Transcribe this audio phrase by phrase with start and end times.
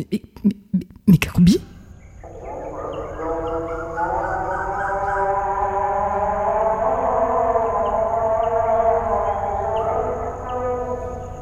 [0.00, 0.22] Mais,
[1.06, 1.18] mais,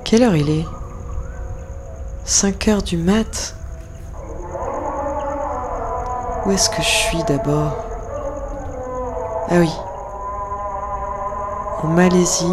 [0.04, 0.64] Quelle heure il est?
[2.24, 3.54] 5 heures du mat
[6.44, 7.76] Où est-ce que je suis d'abord?
[9.50, 9.70] Ah oui.
[11.82, 12.46] En Malaisie,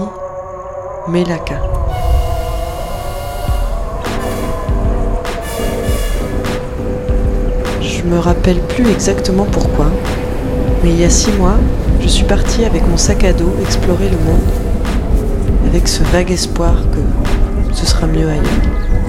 [1.08, 1.62] Melaka.
[8.05, 9.88] Me rappelle plus exactement pourquoi,
[10.84, 11.58] mais il y a six mois,
[12.02, 14.41] je suis partie avec mon sac à dos explorer le monde,
[15.68, 18.44] avec ce vague espoir que ce sera mieux ailleurs.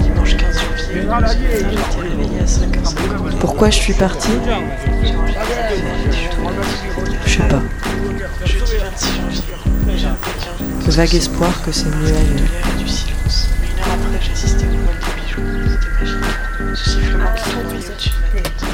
[0.01, 3.37] Dimanche 15 janvier, été réveillée à 5h50.
[3.39, 4.29] Pourquoi je suis partie?
[7.25, 7.61] Je sais pas.
[8.45, 9.43] Jeudi 26 janvier,
[9.95, 12.77] j'ai un peu Le vague espoir que c'est mieux ailleurs.
[12.79, 13.49] du silence.
[13.61, 15.41] Mais une heure après, j'assistais au vol des bijoux.
[15.69, 16.75] C'était magique.
[16.75, 18.09] Ce sifflement qui tombait au-dessus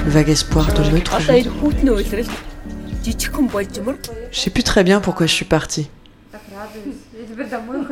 [0.06, 1.46] vague espoir de me trouver.
[4.32, 5.90] Je sais plus très bien pourquoi je suis partie.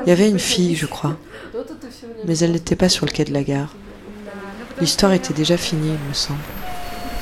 [0.06, 1.18] Il y avait une fille, je crois.
[2.26, 3.73] Mais elle n'était pas sur le quai de la gare.
[4.80, 6.40] L'histoire était déjà finie, il me semble.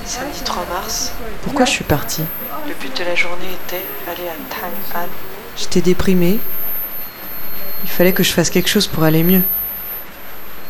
[0.05, 1.11] Samedi 3 mars.
[1.43, 2.23] Pourquoi je suis partie
[2.67, 5.07] Le but de la journée était aller à Tan An.
[5.57, 6.39] J'étais déprimée.
[7.83, 9.43] Il fallait que je fasse quelque chose pour aller mieux.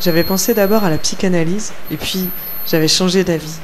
[0.02, 2.30] J'avais pensé d'abord à la psychanalyse, et puis
[2.66, 3.59] j'avais changé d'avis.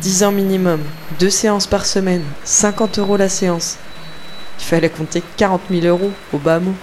[0.00, 0.80] 10 ans minimum,
[1.18, 3.76] deux séances par semaine, 50 euros la séance.
[4.58, 6.74] Il fallait compter 40 000 euros au bas mot.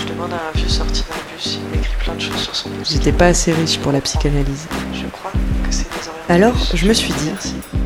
[0.00, 2.70] Je demande à un vieux sorti d'un bus, il m'écrit plein de choses sur son
[2.70, 2.96] dossier.
[2.96, 4.66] J'étais pas assez riche pour la psychanalyse.
[4.94, 5.86] Je crois que c'est.
[6.30, 7.32] Alors, je me suis dit,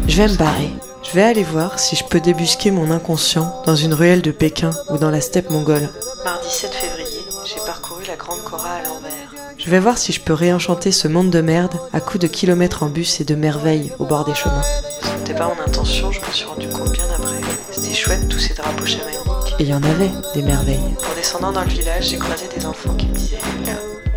[0.06, 0.70] je vais me barrer.
[1.02, 4.70] Je vais aller voir si je peux débusquer mon inconscient dans une ruelle de Pékin
[4.90, 5.88] ou dans la steppe mongole.
[6.24, 9.31] Mardi 7 février, j'ai parcouru la Grande Cora à l'envers.
[9.64, 12.82] Je vais voir si je peux réenchanter ce monde de merde à coups de kilomètres
[12.82, 14.60] en bus et de merveilles au bord des chemins.
[15.00, 17.40] C'était pas mon intention, je me suis rendu compte bien après.
[17.70, 19.54] C'était chouette tous ces drapeaux chamaniques.
[19.60, 20.80] Et il y en avait des merveilles.
[21.08, 23.74] En descendant dans le village, j'ai croisé des enfants qui me disaient là.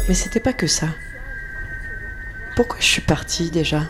[0.07, 0.87] Mais c'était pas que ça.
[2.55, 3.81] Pourquoi je suis partie déjà?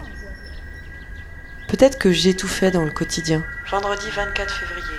[1.69, 3.45] Peut-être que j'ai tout fait dans le quotidien.
[3.71, 4.97] Vendredi 24 février.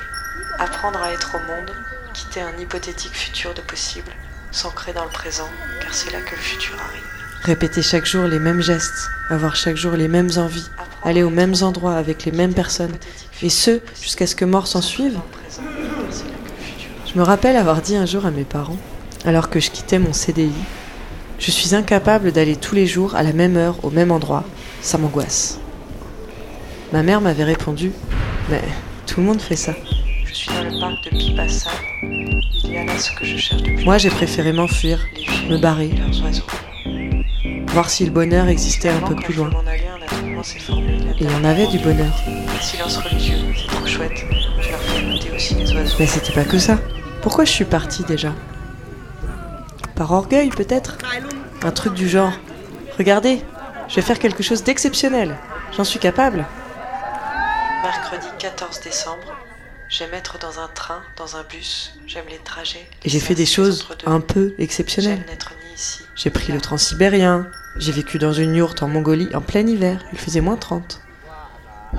[0.59, 1.71] Apprendre à être au monde,
[2.15, 4.11] quitter un hypothétique futur de possible,
[4.57, 5.49] s'ancrer dans le présent,
[5.83, 7.03] car c'est là que le futur arrive.
[7.43, 10.71] Répéter chaque jour les mêmes gestes, avoir chaque jour les mêmes envies,
[11.05, 12.97] aller aux mêmes endroits avec les mêmes personnes,
[13.43, 15.19] et ce, jusqu'à ce que mort s'en suive.
[17.07, 18.79] Je me rappelle avoir dit un jour à mes parents,
[19.27, 20.53] alors que je quittais mon CDI,
[21.39, 24.45] je suis incapable d'aller tous les jours à la même heure au même endroit,
[24.81, 25.59] ça m'angoisse.
[26.95, 27.93] Ma mère m'avait répondu,
[28.49, 28.63] mais
[29.07, 29.75] tout le monde fait ça.
[30.37, 31.71] Je suis dans le parc de Pipassa.
[32.03, 33.87] Il y a là ce que je cherche depuis.
[33.87, 35.07] Moi, j'ai préféré m'enfuir,
[35.49, 35.91] me barrer,
[37.69, 39.49] voir si le bonheur existait un peu plus loin.
[39.65, 42.13] Et il y en avait du bonheur.
[42.61, 44.27] Silence religieux, c'est trop chouette.
[44.61, 45.97] Je leur fais écouter aussi les oiseaux.
[45.99, 46.79] Mais c'était pas que ça.
[47.23, 48.35] Pourquoi je suis partie déjà?
[49.95, 50.99] Par orgueil peut-être?
[51.63, 52.33] Un truc du genre.
[52.99, 53.41] Regardez,
[53.89, 55.39] je vais faire quelque chose d'exceptionnel.
[55.75, 56.45] J'en suis capable.
[57.83, 59.46] Mercredi 14 décembre.
[59.89, 61.95] J'aime être dans un train, dans un bus.
[62.07, 62.89] J'aime les trajets.
[63.05, 65.25] Et j'ai fait des choses un peu exceptionnelles.
[66.17, 67.49] J'ai pris le transsibérien.
[67.77, 70.05] J'ai vécu dans une yourte en Mongolie en plein hiver.
[70.13, 71.01] Il faisait moins 30.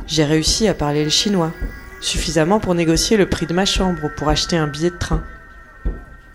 [0.06, 1.54] J'ai réussi à parler le chinois.
[2.02, 5.24] Suffisamment pour négocier le prix de ma chambre ou pour acheter un billet de train.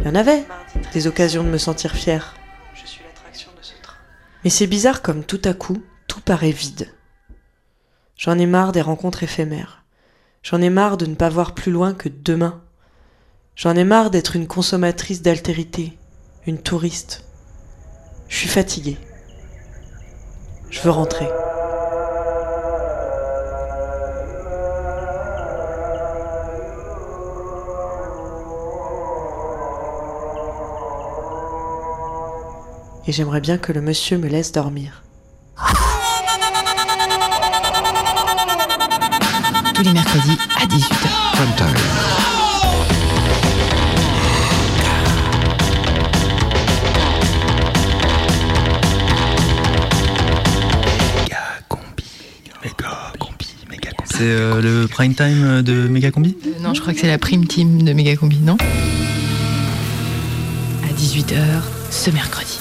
[0.00, 0.44] Il y en avait
[0.92, 2.34] des occasions de me sentir fière.
[4.42, 6.92] Mais c'est bizarre comme tout à coup, tout paraît vide.
[8.16, 9.81] J'en ai marre des rencontres éphémères.
[10.42, 12.60] J'en ai marre de ne pas voir plus loin que demain.
[13.54, 15.96] J'en ai marre d'être une consommatrice d'altérité,
[16.46, 17.24] une touriste.
[18.28, 18.98] Je suis fatiguée.
[20.68, 21.28] Je veux rentrer.
[33.06, 35.04] Et j'aimerais bien que le monsieur me laisse dormir.
[39.82, 41.66] Tous les mercredis à 18h.
[54.04, 56.36] C'est euh, le prime time de Méga Combi?
[56.46, 58.56] Euh, non, je crois que c'est la prime team de Megacombi, non?
[60.84, 61.42] À 18h
[61.90, 62.60] ce mercredi.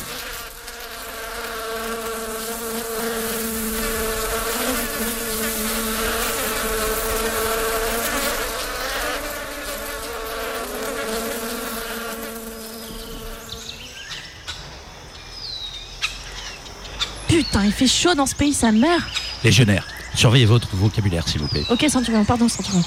[17.32, 19.08] Putain, il fait chaud dans ce pays, sa mère.
[19.46, 21.64] Légionnaire, surveillez votre vocabulaire, s'il vous plaît.
[21.70, 22.84] Ok, Centurion, pardon, Centurion.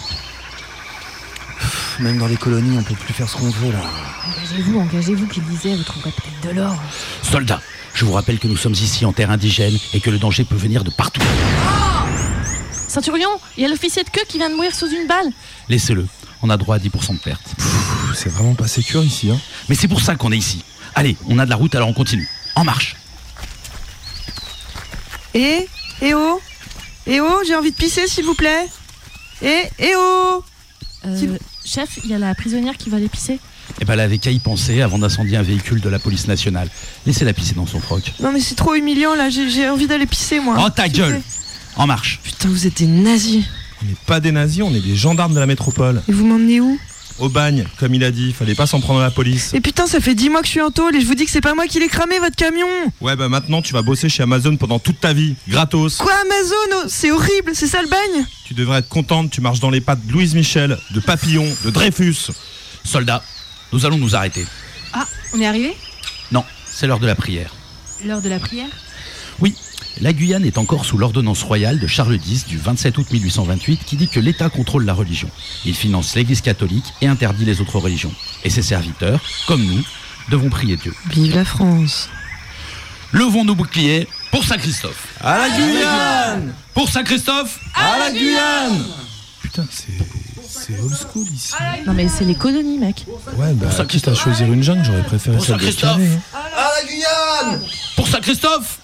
[2.01, 3.79] Même dans les colonies, on peut plus faire ce qu'on veut là.
[4.29, 6.77] Engagez-vous, engagez-vous, qu'il disait, vous trouverez peut-être de l'or.
[7.23, 7.63] Soldats,
[7.95, 10.57] je vous rappelle que nous sommes ici en terre indigène et que le danger peut
[10.57, 11.23] venir de partout.
[12.87, 15.31] Centurion, il y a l'officier de queue qui vient de mourir sous une balle.
[15.71, 16.07] Laissez-le,
[16.43, 17.55] on a droit à 10% de perte.
[18.15, 19.31] C'est vraiment pas sécure ici.
[19.31, 19.41] Hein.
[19.71, 20.63] Mais c'est pour ça qu'on est ici.
[20.95, 22.29] Allez, on a de la route, alors on continue.
[22.55, 22.97] En marche.
[25.35, 25.67] Eh
[26.03, 26.41] Eh oh
[27.07, 28.67] Eh oh, j'ai envie de pisser, s'il vous plaît
[29.43, 30.43] Eh Eh oh
[31.07, 33.39] Euh, chef, il y a la prisonnière qui va aller pisser.
[33.81, 36.69] Eh ben, elle avait qu'à y penser avant d'incendier un véhicule de la police nationale.
[37.07, 38.13] Laissez-la pisser dans son froc.
[38.21, 40.57] Non mais c'est trop humiliant là, j'ai envie d'aller pisser moi.
[40.65, 41.21] Oh ta gueule.
[41.77, 42.21] En marche.
[42.23, 43.45] Putain, vous êtes des nazis.
[43.83, 46.03] On n'est pas des nazis, on est des gendarmes de la métropole.
[46.09, 46.79] Et vous m'emmenez où?
[47.20, 49.55] Au bagne, comme il a dit, fallait pas s'en prendre à la police.
[49.55, 51.25] Et putain, ça fait 10 mois que je suis en tôle et je vous dis
[51.25, 52.66] que c'est pas moi qui l'ai cramé votre camion
[53.00, 55.99] Ouais, bah maintenant tu vas bosser chez Amazon pendant toute ta vie, gratos.
[55.99, 58.26] Quoi Amazon oh, C'est horrible, c'est ça le bagne?
[58.44, 61.70] Tu devrais être contente, tu marches dans les pattes de Louise Michel, de Papillon, de
[61.70, 62.32] Dreyfus.
[62.84, 63.22] Soldats,
[63.72, 64.44] nous allons nous arrêter.
[64.93, 65.76] Ah, on est arrivé?
[66.32, 67.55] Non, c'est l'heure de la prière.
[68.05, 68.69] L'heure de la prière?
[69.38, 69.55] Oui,
[70.00, 73.96] la Guyane est encore sous l'ordonnance royale de Charles X du 27 août 1828 qui
[73.96, 75.31] dit que l'État contrôle la religion.
[75.64, 78.12] Il finance l'Église catholique et interdit les autres religions.
[78.43, 79.82] Et ses serviteurs, comme nous,
[80.31, 80.94] devons prier Dieu.
[81.11, 82.08] Vive la France
[83.12, 85.06] Levons nos boucliers pour Saint-Christophe.
[85.20, 88.85] À la Guyane Pour Saint-Christophe À la Guyane
[89.40, 90.24] Putain, c'est.
[90.56, 91.53] C'est old school ici.
[91.87, 93.06] Non, mais c'est les colonies, mec.
[93.37, 95.97] Ouais, bah, ça, quitte à choisir une jungle, j'aurais préféré Pour celle de Saint-Christophe.
[95.97, 97.59] Calais, hein.
[97.97, 98.79] Pour Saint-Christophe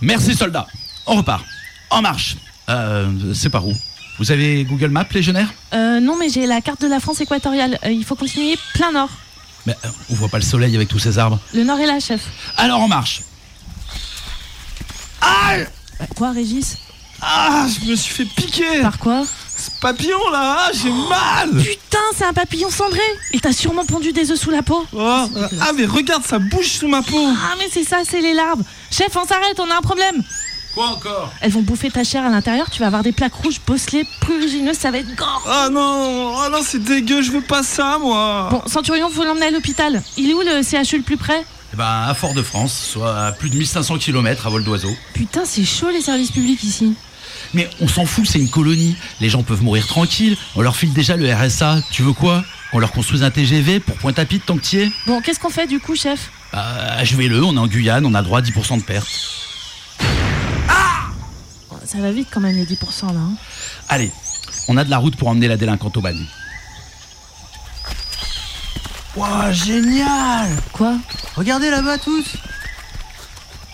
[0.00, 0.66] Merci soldats.
[1.06, 1.44] On repart.
[1.90, 2.36] En marche.
[2.68, 3.74] Euh, c'est par où?
[4.18, 5.52] Vous avez Google Maps, légionnaire?
[5.72, 7.78] Euh, non, mais j'ai la carte de la France équatoriale.
[7.84, 9.10] Euh, il faut continuer plein nord.
[9.66, 11.38] Mais euh, on voit pas le soleil avec tous ces arbres.
[11.54, 12.22] Le nord est là, chef.
[12.56, 13.22] Alors en marche.
[15.52, 15.64] Euh,
[16.16, 16.78] quoi, Régis?
[17.20, 19.24] Ah, je me suis fait piquer Par quoi?
[19.62, 22.98] Ce papillon là, ah, j'ai mal Putain, c'est un papillon cendré
[23.32, 24.84] Il t'a sûrement pondu des œufs sous la peau.
[24.92, 24.98] Oh,
[25.60, 28.62] Ah, mais regarde, ça bouge sous ma peau Ah, mais c'est ça, c'est les larves.
[28.90, 30.20] Chef, on s'arrête, on a un problème.
[30.74, 31.32] Quoi encore?
[31.42, 34.78] Elles vont bouffer ta chair à l'intérieur, tu vas avoir des plaques rouges bosselées, prurigineuses,
[34.78, 35.44] ça va être gore.
[35.46, 39.46] Ah non, oh non, c'est dégueu, je veux pas ça, moi Bon, Centurion, faut l'emmener
[39.46, 40.02] à l'hôpital.
[40.16, 41.44] Il est où le CHU le plus près?
[41.74, 44.90] Eh ben, à Fort-de-France, soit à plus de 1500 km à vol d'oiseau.
[45.14, 46.94] Putain, c'est chaud les services publics ici.
[47.54, 48.96] Mais on s'en fout, c'est une colonie.
[49.20, 50.36] Les gens peuvent mourir tranquilles.
[50.56, 51.82] On leur file déjà le RSA.
[51.90, 52.44] Tu veux quoi?
[52.72, 54.90] On leur construise un TGV pour Pointe-à-Pitre tant que t'y es?
[55.06, 56.30] Bon, qu'est-ce qu'on fait du coup, chef?
[56.52, 56.64] Bah,
[56.96, 59.08] achevez-le, on est en Guyane, on a droit à 10% de perte.
[61.70, 63.20] Oh, Ça va vite quand même les 10% là.
[63.20, 63.34] hein.
[63.90, 64.10] Allez,
[64.68, 66.24] on a de la route pour emmener la délinquante au bagne.
[69.16, 70.94] Waouh, génial Quoi?
[71.36, 72.24] Regardez là-bas tous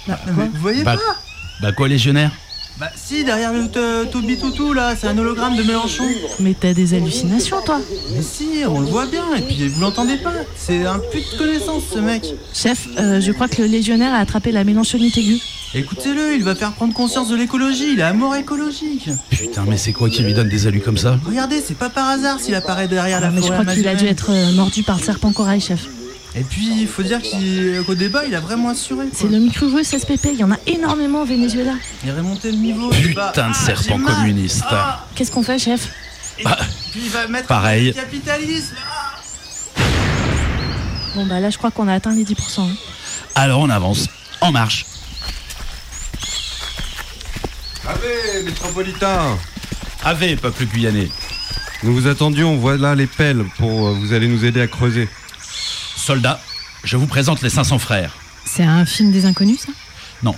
[0.08, 0.44] Bah, Mais quoi?
[0.52, 1.16] Vous voyez Bah, pas?
[1.60, 2.32] bah quoi, légionnaire?
[2.78, 6.04] Bah si, derrière le t- Toby Toutou là, c'est un hologramme de Mélenchon.
[6.38, 7.80] Mais t'as des hallucinations, toi
[8.14, 10.32] Mais si, on le voit bien, et puis vous l'entendez pas.
[10.56, 12.24] C'est un pute de connaissance ce mec.
[12.54, 15.40] Chef, euh, je crois que le légionnaire a attrapé la mélanchonite aiguë.
[15.74, 19.10] Écoutez-le, il va faire prendre conscience de l'écologie, il est à mort écologique.
[19.30, 21.18] Putain, mais c'est quoi qui lui donne des alus comme ça?
[21.26, 23.94] Regardez, c'est pas par hasard s'il apparaît derrière la Ah, mais je crois qu'il a
[23.96, 25.84] dû être euh, mordu par le serpent corail, chef.
[26.34, 27.20] Et puis, il faut dire
[27.86, 29.06] qu'au débat, il a vraiment assuré.
[29.12, 31.72] C'est le microvirus SPP, il y en a énormément au Venezuela.
[32.04, 32.90] Il est remonté le niveau.
[32.90, 34.64] Putain de Ah, serpent communiste.
[34.70, 35.88] Ah, Qu'est-ce qu'on fait, chef?
[36.38, 36.56] Et Bah,
[36.92, 37.86] puis il va mettre pareil.
[37.86, 38.74] le capitalisme.
[38.86, 39.80] Ah.
[41.14, 42.60] Bon, bah là, je crois qu'on a atteint les 10%.
[42.60, 42.68] hein.
[43.34, 44.06] Alors on avance.
[44.40, 44.84] En marche.
[47.86, 49.36] Allez, métropolitain
[50.04, 51.08] Ave, peuple guyanais.
[51.82, 55.08] Nous vous attendions, voilà les pelles pour euh, vous allez nous aider à creuser.
[56.08, 56.40] Soldats,
[56.84, 58.16] je vous présente les 500 frères.
[58.46, 59.72] C'est un film des inconnus, ça?
[60.22, 60.34] Non,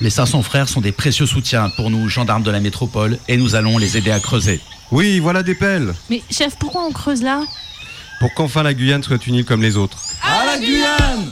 [0.00, 3.54] les 500 frères sont des précieux soutiens pour nous, gendarmes de la métropole, et nous
[3.54, 4.60] allons les aider à creuser.
[4.90, 7.40] Oui, voilà des pelles Mais chef, pourquoi on creuse là?
[8.18, 9.96] Pour qu'enfin la Guyane soit unie comme les autres.
[10.24, 11.30] À la Guyane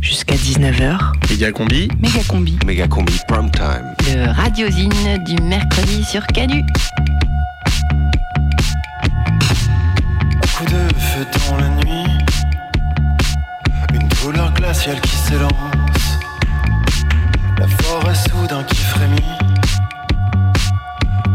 [0.00, 0.98] Jusqu'à 19h,
[1.30, 1.88] Méga combi.
[2.00, 2.58] Méga combi.
[2.66, 3.94] Méga combi prime time.
[4.16, 6.64] Le radiosine du mercredi sur Canu.
[10.58, 12.18] Coup de feu dans la nuit,
[13.94, 16.18] une douleur glaciale qui s'élance,
[17.60, 19.38] la forêt soudain qui frémit,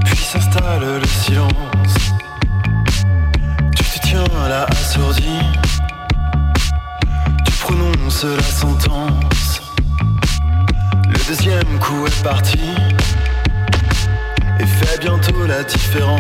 [0.03, 1.95] puis s'installe le silence.
[3.77, 5.39] Tu te tiens là assourdi,
[7.45, 9.61] tu prononces la sentence.
[11.07, 12.59] Le deuxième coup est parti
[14.59, 16.19] et fait bientôt la différence.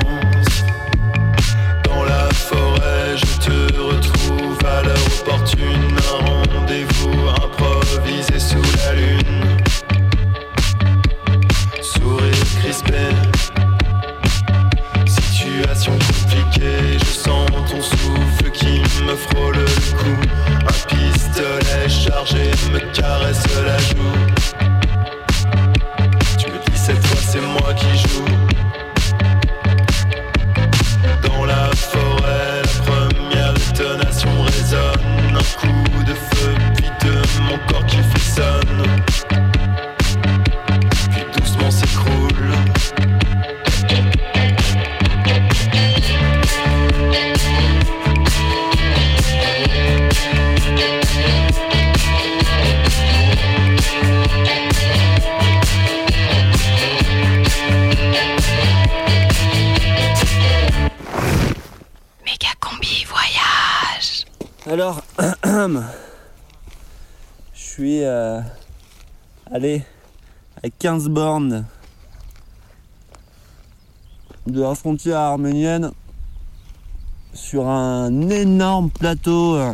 [1.83, 5.97] Dans la forêt, je te retrouve à l'heure opportune.
[6.13, 9.57] Un rendez-vous improvisé sous la lune.
[11.81, 13.03] Sourire crispé,
[15.05, 16.97] situation compliquée.
[16.99, 19.65] Je sens ton souffle qui me frôle le
[19.97, 20.15] cou.
[20.61, 24.17] Un pistolet chargé me caresse la joue.
[26.37, 28.42] Tu me dis cette fois c'est moi qui joue.
[64.65, 65.81] Alors, je
[67.53, 68.39] suis euh,
[69.51, 69.83] allé
[70.63, 71.65] à 15 bornes
[74.47, 75.91] de la frontière arménienne
[77.33, 79.73] sur un énorme plateau euh,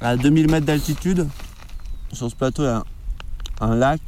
[0.00, 1.28] à 2000 mètres d'altitude.
[2.12, 2.78] Sur ce plateau, il y a
[3.60, 4.00] un, un lac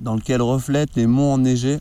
[0.00, 1.78] dans lequel reflètent les monts enneigés.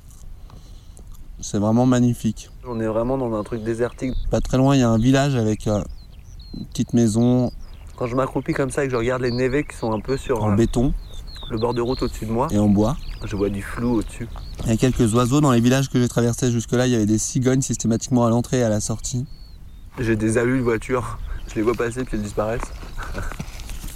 [1.41, 2.51] C'est vraiment magnifique.
[2.69, 4.13] On est vraiment dans un truc désertique.
[4.29, 5.81] Pas très loin, il y a un village avec euh,
[6.57, 7.49] une petite maison.
[7.95, 10.17] Quand je m'accroupis comme ça et que je regarde les névés qui sont un peu
[10.17, 10.93] sur en euh, béton,
[11.49, 12.97] le bord de route au-dessus de moi et en bois.
[13.23, 14.27] je vois du flou au-dessus.
[14.65, 16.87] Il y a quelques oiseaux dans les villages que j'ai traversés jusque-là.
[16.87, 19.25] Il y avait des cigognes systématiquement à l'entrée et à la sortie.
[19.97, 21.19] J'ai des alus de voiture.
[21.47, 22.61] Je les vois passer puis elles disparaissent.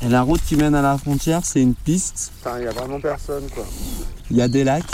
[0.01, 2.31] Et la route qui mène à la frontière, c'est une piste.
[2.39, 3.65] Enfin, il y a vraiment personne quoi.
[4.31, 4.85] Il y a des lacs.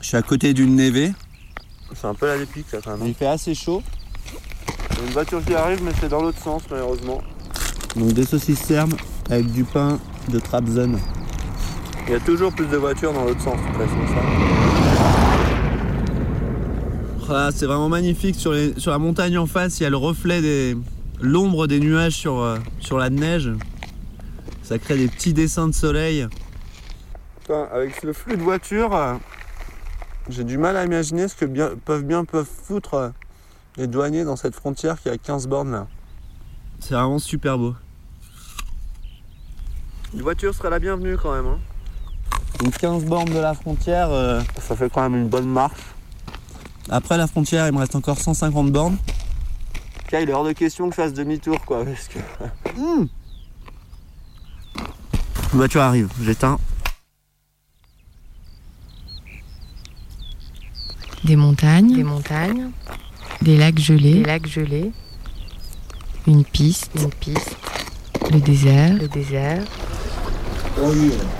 [0.00, 1.12] Je suis à côté d'une névée.
[1.94, 3.06] C'est un peu la dépique là quand même.
[3.06, 3.82] Il fait assez chaud.
[4.92, 7.20] Il y a une voiture qui arrive mais c'est dans l'autre sens malheureusement.
[7.96, 8.94] Donc des saucisses serbes
[9.28, 10.98] avec du pain de Trabzon.
[12.06, 14.22] Il y a toujours plus de voitures dans l'autre sens façon ça.
[17.26, 18.34] Voilà, c'est vraiment magnifique.
[18.34, 20.76] Sur, les- sur la montagne en face, il y a le reflet des.
[21.20, 23.50] l'ombre des nuages sur, euh, sur la neige.
[24.62, 26.26] Ça crée des petits dessins de soleil.
[27.40, 28.94] Putain, avec le flux de voitures,
[30.30, 33.08] j'ai du mal à imaginer ce que bien, peuvent bien peuvent foutre euh,
[33.76, 35.86] les douaniers dans cette frontière qui a 15 bornes là.
[36.80, 37.74] C'est vraiment super beau.
[40.14, 41.46] Une voiture serait la bienvenue quand même.
[41.46, 41.58] Hein.
[42.58, 44.10] Donc 15 bornes de la frontière.
[44.10, 45.80] euh, Ça fait quand même une bonne marche.
[46.88, 48.96] Après la frontière, il me reste encore 150 bornes.
[50.08, 51.84] Tiens, il est hors de question que je fasse demi-tour quoi.
[51.84, 52.18] Parce que...
[52.76, 53.08] Une
[55.52, 56.58] voiture arrive, j'éteins.
[61.29, 62.69] Des montagnes, Des montagnes,
[63.41, 64.91] des lacs gelés, des lacs gelés,
[66.27, 67.57] une piste, une piste,
[68.31, 69.63] le désert, le désert.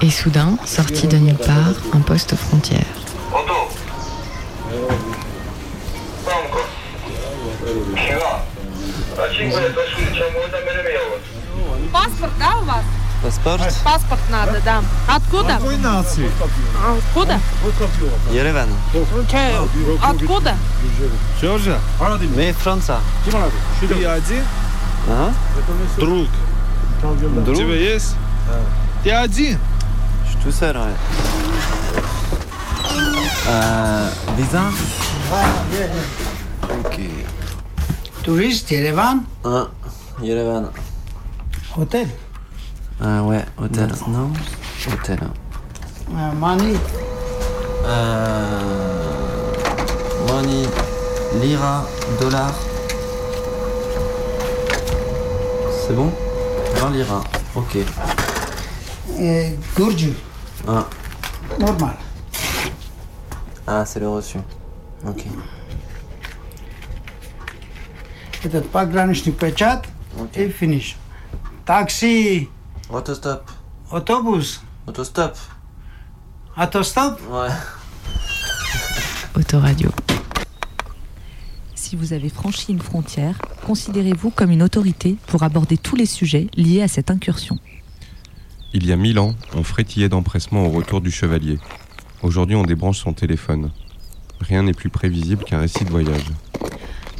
[0.01, 2.85] et soudain, sorti de nulle part, un poste frontière.
[11.91, 12.83] Паспорт, да, у вас?
[13.22, 13.60] Паспорт?
[13.60, 13.72] Е.
[13.84, 14.60] Паспорт надо, а?
[14.64, 14.82] да.
[15.08, 15.54] Откуда?
[15.54, 16.30] Какой нации?
[16.82, 17.38] Откуда?
[18.32, 18.72] Еревана.
[20.02, 20.56] Откуда?
[21.40, 21.78] Джорджия.
[22.34, 22.98] Мы Франция.
[23.80, 24.44] Ты один?
[25.08, 25.34] Ага.
[25.96, 26.28] Друг.
[27.44, 27.56] Друг?
[27.56, 28.16] Тебя есть?
[28.46, 28.60] Да.
[29.04, 29.58] Ты один?
[30.30, 30.92] Что сарай?
[34.36, 34.62] Виза?
[36.84, 37.26] Окей.
[38.24, 39.26] Турист Ереван?
[39.44, 39.68] А,
[40.20, 40.70] Ереван.
[41.76, 42.08] Отель?
[43.01, 43.89] Ah ouais, hôtel.
[44.07, 44.31] Non
[44.87, 45.19] Hôtel.
[46.13, 46.75] euh, Mani,
[47.87, 49.51] Euh,
[50.27, 50.65] money,
[51.39, 51.85] lira,
[52.19, 52.51] dollar.
[55.87, 56.11] C'est bon
[56.77, 57.21] 20 lira.
[57.55, 57.77] Ok.
[59.19, 60.13] et Gurju,
[60.67, 60.85] Ah,
[61.59, 61.95] normal.
[63.67, 64.39] ah c'est le reçu.
[65.07, 65.23] Ok.
[68.43, 69.85] Этот пограничный печат
[70.35, 70.95] и финиш.
[71.65, 72.49] Такси,
[72.92, 73.48] Autostop.
[73.92, 74.60] Autobus.
[74.88, 75.36] Autostop.
[76.56, 77.20] Autostop?
[77.30, 77.48] Ouais.
[79.40, 79.90] Autoradio.
[81.76, 86.48] Si vous avez franchi une frontière, considérez-vous comme une autorité pour aborder tous les sujets
[86.56, 87.58] liés à cette incursion.
[88.72, 91.58] Il y a mille ans, on frétillait d'empressement au retour du chevalier.
[92.22, 93.70] Aujourd'hui, on débranche son téléphone.
[94.40, 96.26] Rien n'est plus prévisible qu'un récit de voyage.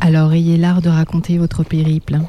[0.00, 2.16] Alors ayez l'art de raconter votre périple.
[2.16, 2.28] Hein.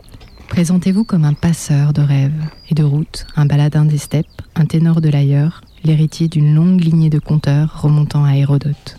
[0.52, 5.00] Présentez-vous comme un passeur de rêves et de routes, un baladin des steppes, un ténor
[5.00, 8.98] de l'ailleurs, l'héritier d'une longue lignée de conteurs remontant à Hérodote.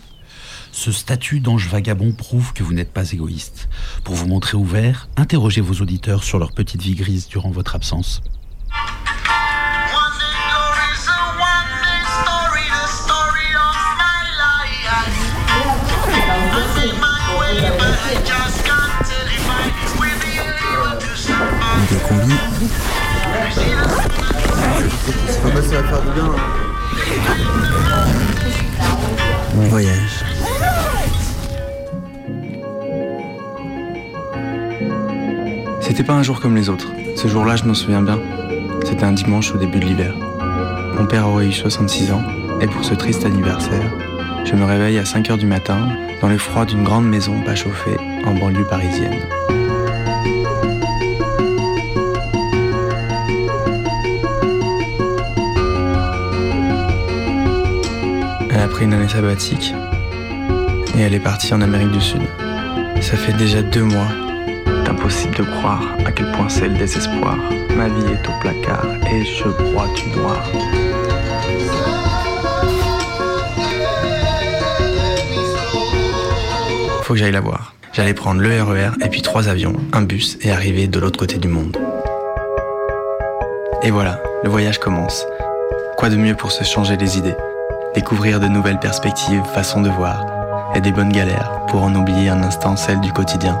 [0.71, 3.69] Ce statut d'ange vagabond prouve que vous n'êtes pas égoïste.
[4.03, 8.23] Pour vous montrer ouvert, interrogez vos auditeurs sur leur petite vie grise durant votre absence.
[29.69, 30.25] Voyage.
[35.81, 36.87] C'était pas un jour comme les autres.
[37.15, 38.19] Ce jour-là, je m'en souviens bien.
[38.83, 40.13] C'était un dimanche au début de l'hiver.
[40.97, 42.23] Mon père aurait eu 66 ans,
[42.61, 43.91] et pour ce triste anniversaire,
[44.45, 45.89] je me réveille à 5 heures du matin,
[46.21, 49.19] dans le froid d'une grande maison pas chauffée, en banlieue parisienne.
[58.63, 59.75] Elle a pris une année sabbatique,
[60.97, 62.21] et elle est partie en Amérique du Sud.
[63.01, 64.07] Ça fait déjà deux mois.
[64.65, 67.35] C'est impossible de croire à quel point c'est le désespoir.
[67.75, 70.41] Ma vie est au placard et je broie du noir.
[77.01, 77.73] Faut que j'aille la voir.
[77.91, 81.37] J'allais prendre le RER et puis trois avions, un bus et arriver de l'autre côté
[81.37, 81.75] du monde.
[83.81, 85.27] Et voilà, le voyage commence.
[85.97, 87.35] Quoi de mieux pour se changer les idées?
[87.95, 90.25] Découvrir de nouvelles perspectives, façons de voir,
[90.73, 93.59] et des bonnes galères pour en oublier un instant celles du quotidien.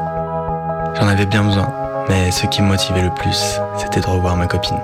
[0.95, 1.71] J'en avais bien besoin,
[2.09, 4.79] mais ce qui me motivait le plus, c'était de revoir ma copine.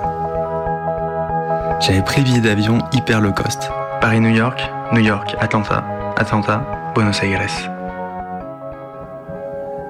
[1.79, 3.71] J'avais pris le billet d'avion hyper low cost.
[4.01, 4.61] Paris-New York,
[4.93, 5.83] New York, Atlanta,
[6.17, 6.63] Atlanta,
[6.93, 7.71] Buenos Aires.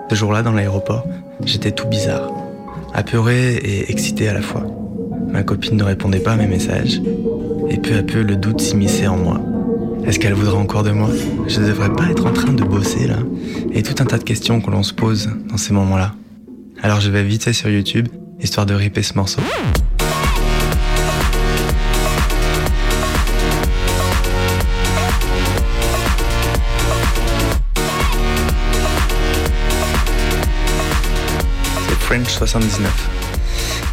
[0.10, 1.04] Ce jour-là, dans l'aéroport,
[1.44, 2.30] j'étais tout bizarre,
[2.94, 4.64] apeuré et excité à la fois.
[5.28, 7.02] Ma copine ne répondait pas à mes messages,
[7.70, 9.40] et peu à peu le doute s'immisçait en moi.
[10.06, 11.10] Est-ce qu'elle voudrait encore de moi?
[11.48, 13.18] Je ne devrais pas être en train de bosser là
[13.72, 16.14] Et tout un tas de questions que l'on se pose dans ces moments-là.
[16.82, 18.08] Alors je vais vite sur YouTube,
[18.40, 19.42] histoire de ripper ce morceau.
[31.88, 33.10] C'est French 79.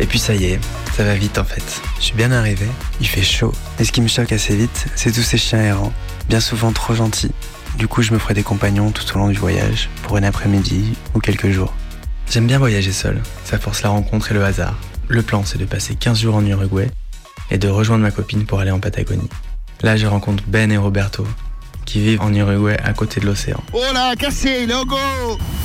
[0.01, 0.61] Et puis ça y est,
[0.97, 1.83] ça va vite en fait.
[1.99, 2.67] Je suis bien arrivé,
[3.03, 3.53] il fait chaud.
[3.79, 5.93] Et ce qui me choque assez vite, c'est tous ces chiens errants,
[6.27, 7.33] bien souvent trop gentils.
[7.77, 10.95] Du coup, je me ferai des compagnons tout au long du voyage, pour une après-midi
[11.13, 11.75] ou quelques jours.
[12.31, 14.79] J'aime bien voyager seul, ça force la rencontre et le hasard.
[15.09, 16.91] Le plan, c'est de passer 15 jours en Uruguay
[17.51, 19.29] et de rejoindre ma copine pour aller en Patagonie.
[19.83, 21.27] Là, je rencontre Ben et Roberto,
[21.87, 23.63] qui vivent en Uruguay à côté de l'océan.
[23.73, 24.97] Oh là, cassé, logo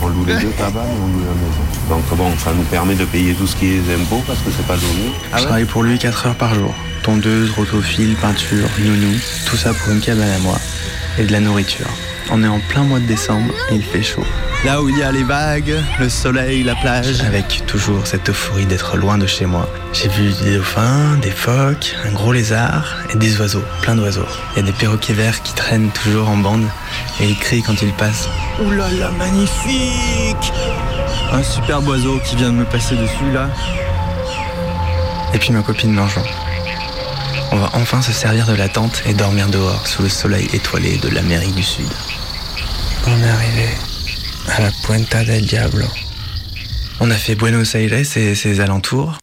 [0.01, 1.61] On loue les deux tabacs, mais on loue la maison.
[1.89, 4.65] Donc bon, ça nous permet de payer tout ce qui est impôts parce que c'est
[4.65, 5.11] pas donné.
[5.35, 6.73] je travaille pour lui 4 heures par jour.
[7.03, 10.57] Tondeuse, rotophile, peinture, nounou, tout ça pour une cabane à moi
[11.17, 11.87] et de la nourriture.
[12.29, 14.23] On est en plein mois de décembre et il fait chaud.
[14.63, 17.21] Là où il y a les vagues, le soleil, la plage.
[17.21, 19.67] Avec toujours cette euphorie d'être loin de chez moi.
[19.91, 24.27] J'ai vu des dauphins, des phoques, un gros lézard et des oiseaux, plein d'oiseaux.
[24.53, 26.65] Il y a des perroquets verts qui traînent toujours en bande
[27.19, 28.29] et ils crient quand ils passent.
[28.63, 30.53] Ouh là là, magnifique
[31.31, 33.49] Un superbe oiseau qui vient de me passer dessus là.
[35.33, 36.23] Et puis ma copine m'enjoint.
[37.53, 40.97] On va enfin se servir de la tente et dormir dehors sous le soleil étoilé
[40.97, 41.89] de l'Amérique du Sud.
[43.05, 43.69] On est arrivé
[44.55, 45.85] à la Puenta del Diablo.
[47.01, 49.17] On a fait Buenos Aires et ses alentours.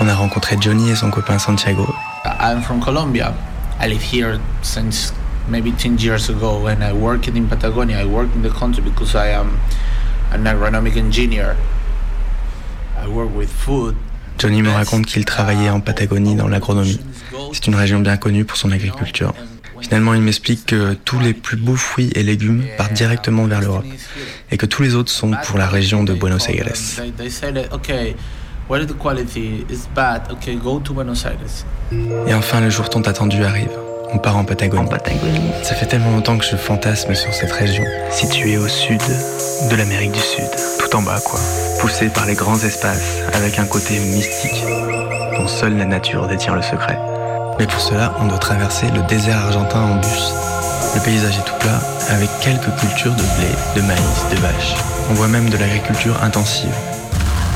[0.00, 1.86] On a rencontré Johnny et son copain Santiago.
[2.40, 3.34] I'm from Colombia.
[3.78, 5.12] I live here since
[5.50, 7.98] maybe 10 years ago and I worked in Patagonia.
[7.98, 9.58] I work in the country because I am
[10.32, 11.56] an agronomic engineer.
[12.96, 13.96] I work with food.
[14.38, 17.00] Johnny me raconte qu'il travaillait en Patagonie dans l'agronomie.
[17.52, 19.34] C'est une région bien connue pour son agriculture.
[19.80, 23.84] Finalement, il m'explique que tous les plus beaux fruits et légumes partent directement vers l'Europe
[24.50, 26.68] et que tous les autres sont pour la région de Buenos Aires.
[32.26, 33.70] Et enfin, le jour tant attendu arrive.
[34.12, 34.88] On part en Patagonie.
[35.62, 39.00] Ça fait tellement longtemps que je fantasme sur cette région, située au sud
[39.70, 41.38] de l'Amérique du Sud, tout en bas quoi,
[41.80, 44.64] poussée par les grands espaces, avec un côté mystique,
[45.36, 46.98] dont seule la nature détient le secret.
[47.58, 50.34] Mais pour cela, on doit traverser le désert argentin en bus.
[50.94, 54.74] Le paysage est tout plat, avec quelques cultures de blé, de maïs, de vaches.
[55.10, 56.74] On voit même de l'agriculture intensive.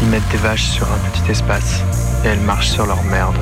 [0.02, 1.80] Ils mettent des vaches sur un petit espace,
[2.24, 3.36] et elles marchent sur leur merde.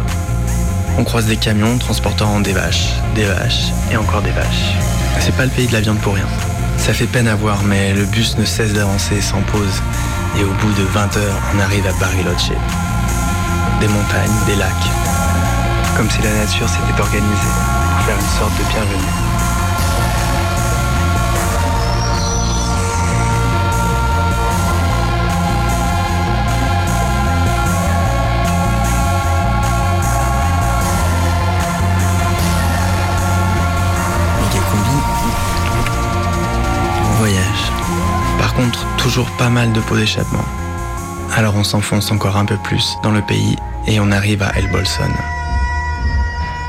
[0.98, 4.74] On croise des camions transportant des vaches, des vaches et encore des vaches.
[5.20, 6.26] C'est pas le pays de la viande pour rien.
[6.76, 9.82] Ça fait peine à voir, mais le bus ne cesse d'avancer sans pause.
[10.38, 12.50] Et au bout de 20 heures, on arrive à Bariloche.
[13.80, 14.70] Des montagnes, des lacs.
[15.96, 17.52] Comme si la nature s'était organisée
[17.90, 19.31] pour faire une sorte de bienvenue.
[39.22, 40.44] Toujours pas mal de pots d'échappement.
[41.36, 43.56] Alors on s'enfonce encore un peu plus dans le pays
[43.86, 45.12] et on arrive à El Bolson.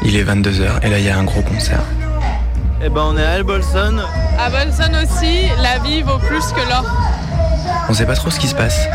[0.03, 1.81] Il est 22h et là il y a un gros concert.
[2.83, 3.97] Eh ben on est à El Bolson.
[4.37, 6.85] À Bolson aussi, la vie vaut plus que l'or.
[7.89, 8.87] On sait pas trop ce qui se passe.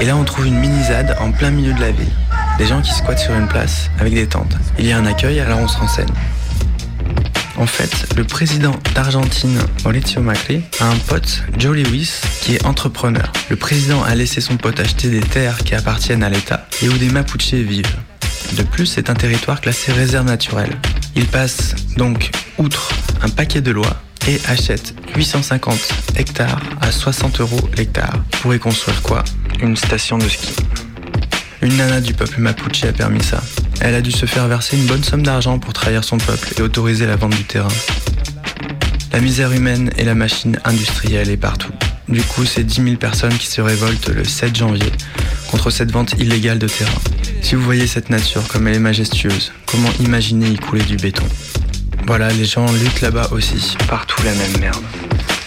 [0.00, 2.12] Et là on trouve une mini-ZAD en plein milieu de la ville.
[2.58, 4.56] Des gens qui squattent sur une place avec des tentes.
[4.80, 6.12] Il y a un accueil alors on se renseigne.
[7.58, 13.32] En fait, le président d'Argentine, Mauricio Macri, a un pote, Joe Lewis, qui est entrepreneur.
[13.48, 16.98] Le président a laissé son pote acheter des terres qui appartiennent à l'État et où
[16.98, 17.96] des Mapuches vivent.
[18.56, 20.76] De plus, c'est un territoire classé réserve naturelle.
[21.14, 22.92] Il passe donc outre
[23.22, 25.78] un paquet de lois et achète 850
[26.16, 29.24] hectares à 60 euros l'hectare pour y construire quoi?
[29.62, 30.54] Une station de ski.
[31.62, 33.42] Une nana du peuple Mapuche a permis ça.
[33.80, 36.62] Elle a dû se faire verser une bonne somme d'argent pour trahir son peuple et
[36.62, 37.68] autoriser la vente du terrain.
[39.12, 41.72] La misère humaine et la machine industrielle est partout.
[42.08, 44.92] Du coup, c'est 10 000 personnes qui se révoltent le 7 janvier
[45.50, 47.00] contre cette vente illégale de terrain.
[47.42, 51.24] Si vous voyez cette nature comme elle est majestueuse, comment imaginer y couler du béton?
[52.06, 53.76] Voilà, les gens luttent là-bas aussi.
[53.88, 54.84] Partout la même merde.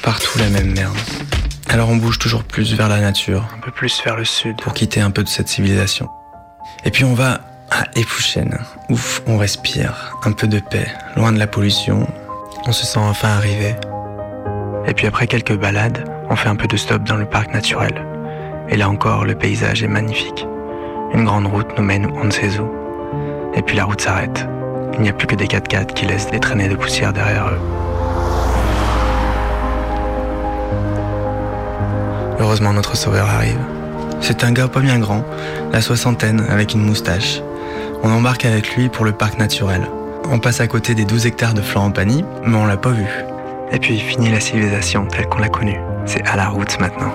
[0.01, 0.97] Partout la même merde.
[1.67, 4.73] Alors on bouge toujours plus vers la nature, un peu plus vers le sud, pour
[4.73, 6.09] quitter un peu de cette civilisation.
[6.83, 8.57] Et puis on va à Epouchen.
[8.89, 12.07] Ouf, on respire, un peu de paix, loin de la pollution.
[12.65, 13.75] On se sent enfin arrivé.
[14.87, 18.05] Et puis après quelques balades, on fait un peu de stop dans le parc naturel.
[18.69, 20.47] Et là encore, le paysage est magnifique.
[21.13, 22.69] Une grande route nous mène on ne sait où.
[23.55, 24.47] Et puis la route s'arrête.
[24.93, 27.59] Il n'y a plus que des 4x4 qui laissent des traînées de poussière derrière eux.
[32.39, 33.59] Heureusement, notre sauveur arrive.
[34.21, 35.23] C'est un gars pas bien grand,
[35.71, 37.41] la soixantaine, avec une moustache.
[38.03, 39.87] On embarque avec lui pour le parc naturel.
[40.31, 42.91] On passe à côté des 12 hectares de flanc en panie, mais on l'a pas
[42.91, 43.07] vu.
[43.71, 45.79] Et puis finit la civilisation telle qu'on l'a connue.
[46.05, 47.13] C'est à la route maintenant.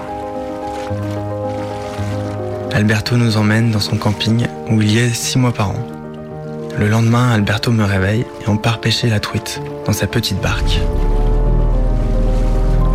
[2.73, 5.87] Alberto nous emmène dans son camping où il y est six mois par an.
[6.77, 10.81] Le lendemain, Alberto me réveille et on part pêcher la truite dans sa petite barque.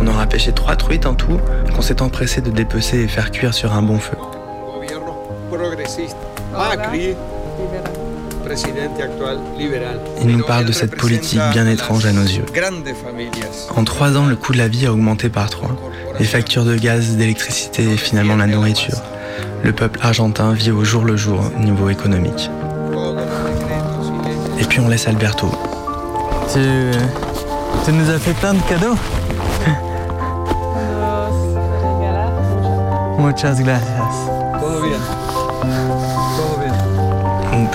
[0.00, 1.40] On aura pêché trois truites en tout
[1.74, 4.16] qu'on s'est empressé de dépecer et faire cuire sur un bon feu.
[10.20, 12.44] Il nous parle de cette politique bien étrange à nos yeux.
[13.76, 15.70] En trois ans, le coût de la vie a augmenté par trois.
[16.18, 18.98] Les factures de gaz, d'électricité et finalement la nourriture.
[19.62, 22.50] Le peuple argentin vit au jour le jour au niveau économique.
[24.58, 25.50] Et puis on laisse Alberto.
[26.52, 26.60] Tu,
[27.84, 28.96] tu nous as fait plein de cadeaux
[33.18, 33.99] Muchas gracias.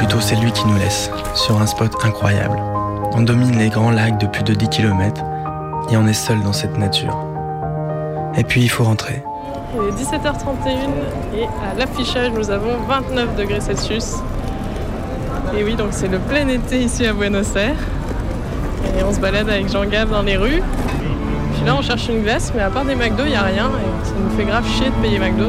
[0.05, 2.61] Plutôt c'est lui qui nous laisse, sur un spot incroyable.
[3.13, 5.23] On domine les grands lacs de plus de 10 km
[5.89, 7.17] et on est seul dans cette nature.
[8.37, 9.23] Et puis il faut rentrer.
[9.73, 10.77] Il est 17h31
[11.33, 14.17] et à l'affichage nous avons 29 degrés Celsius.
[15.57, 17.79] Et oui, donc c'est le plein été ici à Buenos Aires.
[18.99, 20.61] Et on se balade avec Jean-Gab dans les rues.
[21.55, 23.69] Puis là on cherche une glace, mais à part des McDo, il n'y a rien.
[23.69, 25.47] Et ça nous fait grave chier de payer McDo.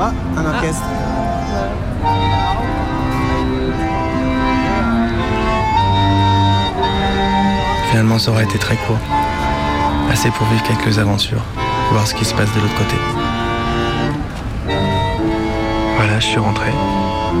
[0.00, 0.82] Ah, un orchestre.
[7.94, 8.98] Finalement, ça aurait été très court.
[10.10, 11.44] Assez pour vivre quelques aventures,
[11.92, 12.96] voir ce qui se passe de l'autre côté.
[15.96, 16.72] Voilà, je suis rentré.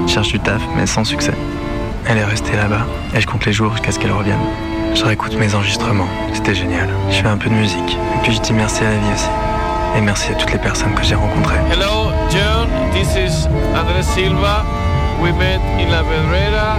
[0.06, 1.34] Je cherche du taf, mais sans succès.
[2.06, 2.86] Elle est restée là-bas,
[3.16, 4.38] et je compte les jours jusqu'à ce qu'elle revienne.
[4.94, 6.88] Je réécoute mes enregistrements, c'était génial.
[7.10, 9.30] Je fais un peu de musique, et puis je dis merci à la vie aussi.
[9.98, 11.58] Et merci à toutes les personnes que j'ai rencontrées.
[11.72, 12.68] Hello, John.
[12.92, 14.64] This is Andres Silva.
[15.20, 16.78] We met in La Pedrera.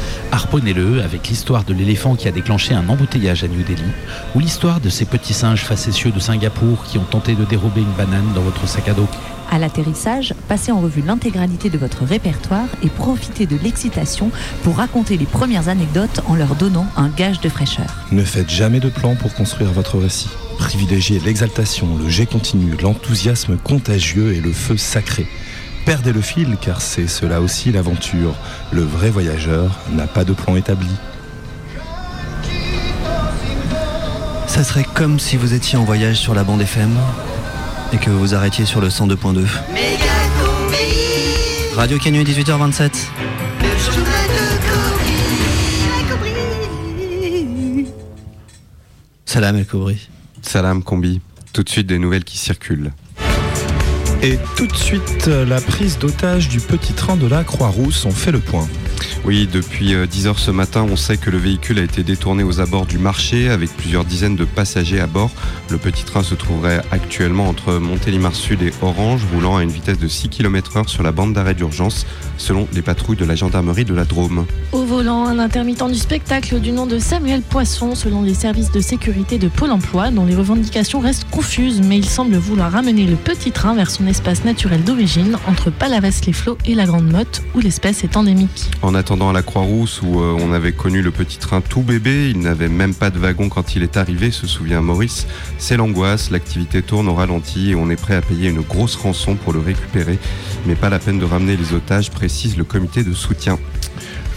[0.31, 3.83] Harponnez-le avec l'histoire de l'éléphant qui a déclenché un embouteillage à New Delhi,
[4.33, 7.91] ou l'histoire de ces petits singes facétieux de Singapour qui ont tenté de dérober une
[7.97, 9.07] banane dans votre sac à dos.
[9.51, 14.31] À l'atterrissage, passez en revue l'intégralité de votre répertoire et profitez de l'excitation
[14.63, 17.87] pour raconter les premières anecdotes en leur donnant un gage de fraîcheur.
[18.13, 20.29] Ne faites jamais de plan pour construire votre récit.
[20.57, 25.27] Privilégiez l'exaltation, le jet continu, l'enthousiasme contagieux et le feu sacré.
[25.85, 28.35] Perdez le fil car c'est cela aussi l'aventure.
[28.71, 30.89] Le vrai voyageur n'a pas de plan établi.
[34.47, 36.95] Ça serait comme si vous étiez en voyage sur la bande FM
[37.93, 39.39] et que vous arrêtiez sur le 102.2.
[39.73, 40.05] Méga
[40.39, 42.91] combi Radio Canu 18h27.
[49.25, 50.09] Salam El Koubri.
[50.41, 51.21] Salam Combi.
[51.53, 52.91] Tout de suite des nouvelles qui circulent.
[54.23, 58.05] Et tout de suite, la prise d'otage du petit train de la Croix-Rousse.
[58.05, 58.67] On fait le point.
[59.25, 62.85] Oui, depuis 10h ce matin, on sait que le véhicule a été détourné aux abords
[62.85, 65.31] du marché avec plusieurs dizaines de passagers à bord.
[65.69, 69.99] Le petit train se trouverait actuellement entre Montélimar Sud et Orange, roulant à une vitesse
[69.99, 72.05] de 6 km/h sur la bande d'arrêt d'urgence,
[72.37, 74.45] selon les patrouilles de la gendarmerie de la Drôme.
[74.71, 78.81] Au volant, un intermittent du spectacle du nom de Samuel Poisson, selon les services de
[78.81, 83.15] sécurité de Pôle emploi, dont les revendications restent confuses, mais il semble vouloir ramener le
[83.15, 88.03] petit train vers son espace naturel d'origine, entre Palavas-les-Flots et la Grande Motte, où l'espèce
[88.03, 88.71] est endémique.
[88.81, 92.29] En attendant à la Croix-Rousse, où euh, on avait connu le petit train tout bébé,
[92.29, 95.27] il n'avait même pas de wagon quand il est arrivé, se souvient Maurice.
[95.57, 99.35] C'est l'angoisse, l'activité tourne au ralenti et on est prêt à payer une grosse rançon
[99.35, 100.19] pour le récupérer,
[100.65, 103.57] mais pas la peine de ramener les otages, précise le comité de soutien.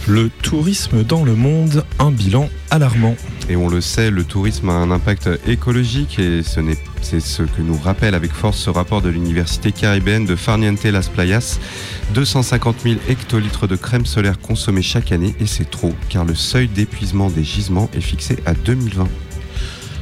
[0.07, 3.15] Le tourisme dans le monde, un bilan alarmant.
[3.49, 6.41] Et on le sait, le tourisme a un impact écologique et
[7.01, 11.09] c'est ce que nous rappelle avec force ce rapport de l'université caribéenne de Farniente Las
[11.09, 11.59] Playas.
[12.13, 16.67] 250 000 hectolitres de crème solaire consommés chaque année et c'est trop car le seuil
[16.67, 19.07] d'épuisement des gisements est fixé à 2020.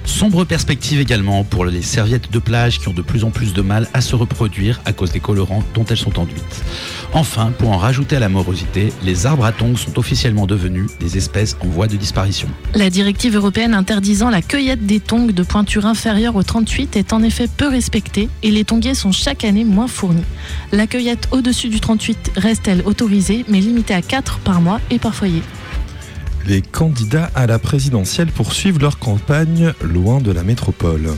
[0.05, 3.61] Sombre perspective également pour les serviettes de plage qui ont de plus en plus de
[3.61, 6.63] mal à se reproduire à cause des colorants dont elles sont enduites.
[7.13, 11.17] Enfin, pour en rajouter à la morosité, les arbres à tongs sont officiellement devenus des
[11.17, 12.49] espèces en voie de disparition.
[12.73, 17.23] La directive européenne interdisant la cueillette des tongs de pointure inférieure au 38 est en
[17.23, 20.23] effet peu respectée et les tongiers sont chaque année moins fournis.
[20.71, 24.99] La cueillette au-dessus du 38 reste elle autorisée mais limitée à 4 par mois et
[24.99, 25.41] par foyer?
[26.45, 31.09] Les candidats à la présidentielle poursuivent leur campagne loin de la métropole.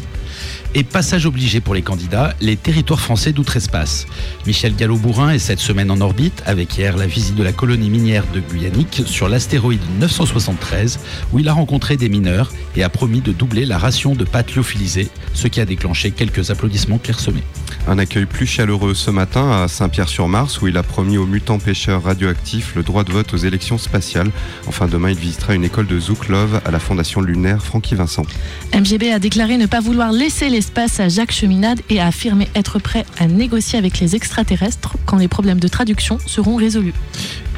[0.73, 4.05] Et passage obligé pour les candidats, les territoires français d'outre-espace.
[4.45, 8.25] Michel Gallo-Bourrin est cette semaine en orbite avec hier la visite de la colonie minière
[8.33, 10.99] de Guyanique sur l'astéroïde 973
[11.31, 14.55] où il a rencontré des mineurs et a promis de doubler la ration de pâtes
[14.55, 17.43] lyophilisées, ce qui a déclenché quelques applaudissements clairsemés.
[17.87, 22.03] Un accueil plus chaleureux ce matin à Saint-Pierre-sur-Mars où il a promis aux mutants pêcheurs
[22.03, 24.31] radioactifs le droit de vote aux élections spatiales.
[24.67, 28.25] Enfin demain il visitera une école de Zouklov à la fondation lunaire Francky Vincent.
[28.73, 32.77] MGB a déclaré ne pas vouloir laisser l'espace à Jacques Cheminade et a affirmé être
[32.77, 36.93] prêt à négocier avec les extraterrestres quand les problèmes de traduction seront résolus.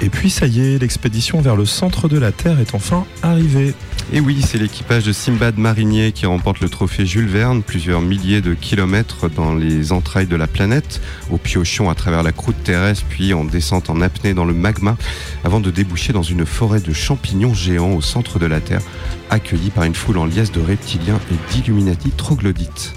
[0.01, 3.73] Et puis ça y est, l'expédition vers le centre de la Terre est enfin arrivée.
[4.13, 8.39] Et oui, c'est l'équipage de Simbad Marinier qui remporte le trophée Jules Verne, plusieurs milliers
[8.39, 13.03] de kilomètres dans les entrailles de la planète, au piochon à travers la croûte terrestre,
[13.09, 14.95] puis en descente en apnée dans le magma,
[15.43, 18.81] avant de déboucher dans une forêt de champignons géants au centre de la Terre,
[19.29, 22.93] accueilli par une foule en liesse de reptiliens et d'illuminati troglodytes.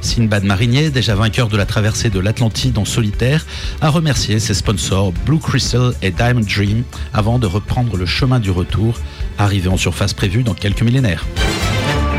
[0.00, 3.46] Sinbad Marinier, déjà vainqueur de la traversée de l'Atlantide en solitaire,
[3.80, 8.50] a remercié ses sponsors Blue Crystal et Diamond Dream avant de reprendre le chemin du
[8.50, 8.98] retour,
[9.38, 11.26] arrivé en surface prévue dans quelques millénaires.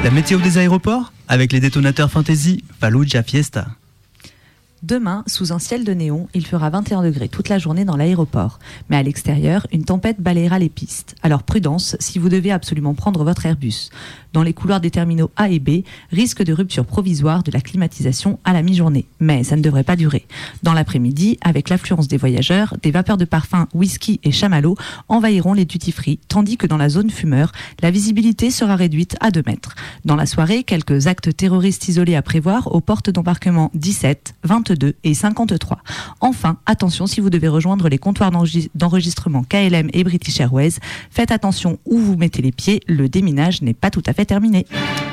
[0.04, 3.68] La météo des aéroports avec les détonateurs fantasy Fallujah Fiesta.
[4.84, 8.58] Demain, sous un ciel de néon, il fera 21 degrés toute la journée dans l'aéroport.
[8.90, 11.16] Mais à l'extérieur, une tempête balayera les pistes.
[11.22, 13.92] Alors prudence si vous devez absolument prendre votre Airbus.
[14.34, 18.40] Dans les couloirs des terminaux A et B, risque de rupture provisoire de la climatisation
[18.44, 19.06] à la mi-journée.
[19.20, 20.26] Mais ça ne devrait pas durer.
[20.64, 24.76] Dans l'après-midi, avec l'affluence des voyageurs, des vapeurs de parfum, whisky et chamallow
[25.10, 29.44] envahiront les duty-free, tandis que dans la zone fumeur, la visibilité sera réduite à 2
[29.46, 29.76] mètres.
[30.06, 34.71] Dans la soirée, quelques actes terroristes isolés à prévoir aux portes d'embarquement 17, 22
[35.04, 35.80] et 53.
[36.20, 38.32] Enfin, attention si vous devez rejoindre les comptoirs
[38.76, 40.74] d'enregistrement KLM et British Airways,
[41.10, 44.66] faites attention où vous mettez les pieds, le déminage n'est pas tout à fait terminé.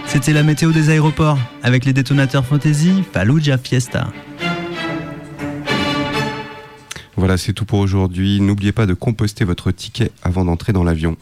[0.06, 4.08] C'était la météo des aéroports avec les détonateurs fantasy Fallujah Fiesta.
[7.16, 8.40] Voilà, c'est tout pour aujourd'hui.
[8.40, 11.16] N'oubliez pas de composter votre ticket avant d'entrer dans l'avion.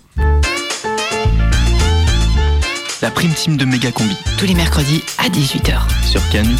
[3.03, 4.17] La prime team de Méga Combi.
[4.39, 5.81] Tous les mercredis à 18h.
[6.07, 6.55] Sur Canu.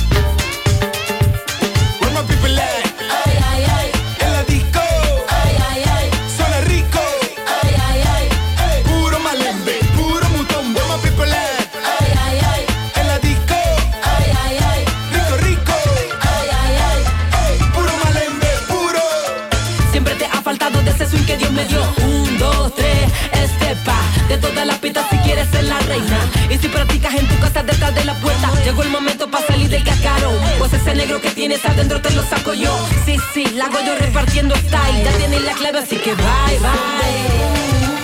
[26.51, 29.69] Y si practicas en tu casa detrás de la puerta, llegó el momento para salir
[29.69, 30.35] del cascarón.
[30.59, 32.77] Pues ese negro que tienes adentro te lo saco yo.
[33.05, 35.05] Sí, sí, la hago yo repartiendo style.
[35.05, 37.96] Ya tienes la clave, así que bye, bye.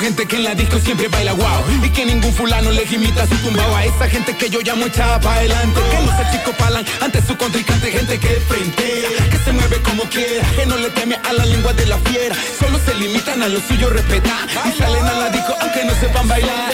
[0.00, 1.62] Gente que en la disco siempre baila guau.
[1.84, 3.76] Y que ningún fulano le imita su tumbao.
[3.76, 5.80] A esa gente que yo llamo echada para adelante.
[5.90, 7.92] Que no se chicopalan ante su contrincante.
[7.92, 10.46] Gente que frentea, que se mueve como quiera.
[10.56, 12.34] Que no le teme a la lengua de la fiera.
[12.58, 14.48] Solo se limitan a lo suyo respetar.
[14.68, 16.72] Y salen la disco aunque no sepan bailar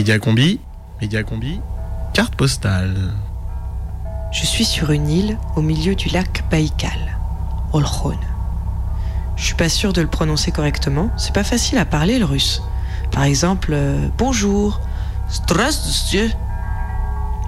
[0.00, 0.60] Médiacombi,
[1.02, 1.60] Médiacombi,
[2.14, 3.12] carte postale.
[4.32, 7.18] Je suis sur une île au milieu du lac Baïkal,
[7.74, 8.16] Olkhon.
[9.36, 12.62] Je suis pas sûr de le prononcer correctement, c'est pas facile à parler le russe.
[13.12, 14.80] Par exemple, euh, bonjour,
[16.08, 16.30] Dieu.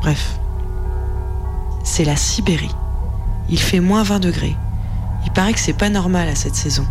[0.03, 0.39] Bref,
[1.85, 2.77] c'est la Sibérie.
[3.49, 4.57] Il fait moins 20 degrés.
[5.25, 6.85] Il paraît que c'est pas normal à cette saison.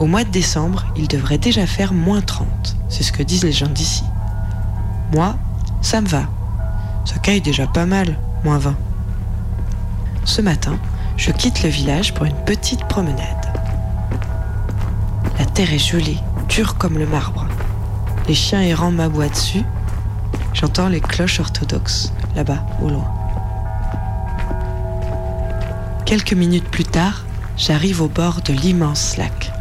[0.00, 2.48] Au mois de décembre, il devrait déjà faire moins 30.
[2.88, 4.02] C'est ce que disent les gens d'ici.
[5.12, 5.34] Moi,
[5.82, 6.22] ça me va.
[7.04, 8.74] Ça caille déjà pas mal, moins 20.
[10.24, 10.76] Ce matin,
[11.16, 13.46] je quitte le village pour une petite promenade.
[15.38, 17.46] La terre est gelée, dure comme le marbre.
[18.26, 19.62] Les chiens errants m'aboient dessus.
[20.52, 23.12] J'entends les cloches orthodoxes, là-bas, au loin.
[26.06, 27.24] Quelques minutes plus tard,
[27.56, 29.52] j'arrive au bord de l'immense lac.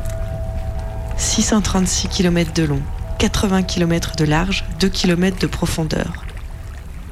[1.18, 2.82] 636 km de long,
[3.20, 6.26] 80 km de large, 2 km de profondeur.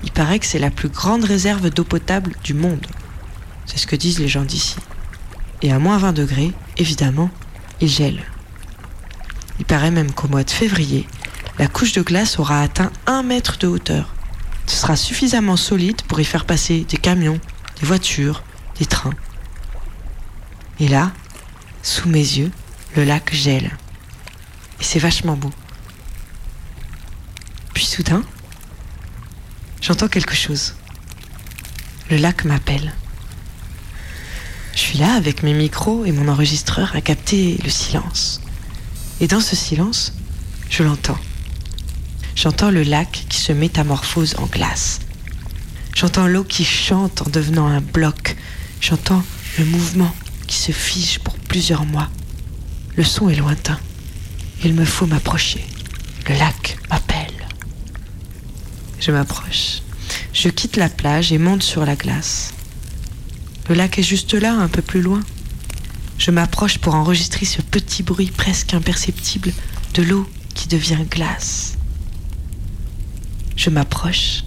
[0.03, 2.85] Il paraît que c'est la plus grande réserve d'eau potable du monde.
[3.65, 4.75] C'est ce que disent les gens d'ici.
[5.61, 7.29] Et à moins 20 degrés, évidemment,
[7.79, 8.23] il gèle.
[9.59, 11.07] Il paraît même qu'au mois de février,
[11.57, 14.13] la couche de glace aura atteint 1 mètre de hauteur.
[14.67, 17.39] Ce sera suffisamment solide pour y faire passer des camions,
[17.79, 18.43] des voitures,
[18.79, 19.13] des trains.
[20.79, 21.11] Et là,
[21.81, 22.51] sous mes yeux,
[22.95, 23.77] le lac gèle.
[24.79, 25.51] Et c'est vachement beau.
[27.73, 28.23] Puis soudain,
[29.81, 30.75] j'entends quelque chose.
[32.09, 32.93] Le lac m'appelle.
[34.73, 38.41] Je suis là avec mes micros et mon enregistreur à capter le silence.
[39.21, 40.13] Et dans ce silence,
[40.69, 41.19] je l'entends.
[42.35, 44.99] J'entends le lac qui se métamorphose en glace.
[45.95, 48.35] J'entends l'eau qui chante en devenant un bloc.
[48.81, 49.23] J'entends
[49.59, 50.13] le mouvement
[50.47, 52.09] qui se fige pour plusieurs mois.
[52.95, 53.79] Le son est lointain.
[54.63, 55.63] Il me faut m'approcher.
[56.27, 57.22] Le lac m'appelle.
[59.05, 59.81] Je m'approche.
[60.31, 62.53] Je quitte la plage et monte sur la glace.
[63.67, 65.19] Le lac est juste là, un peu plus loin.
[66.17, 69.51] Je m'approche pour enregistrer ce petit bruit presque imperceptible
[69.95, 71.77] de l'eau qui devient glace.
[73.57, 74.45] Je m'approche.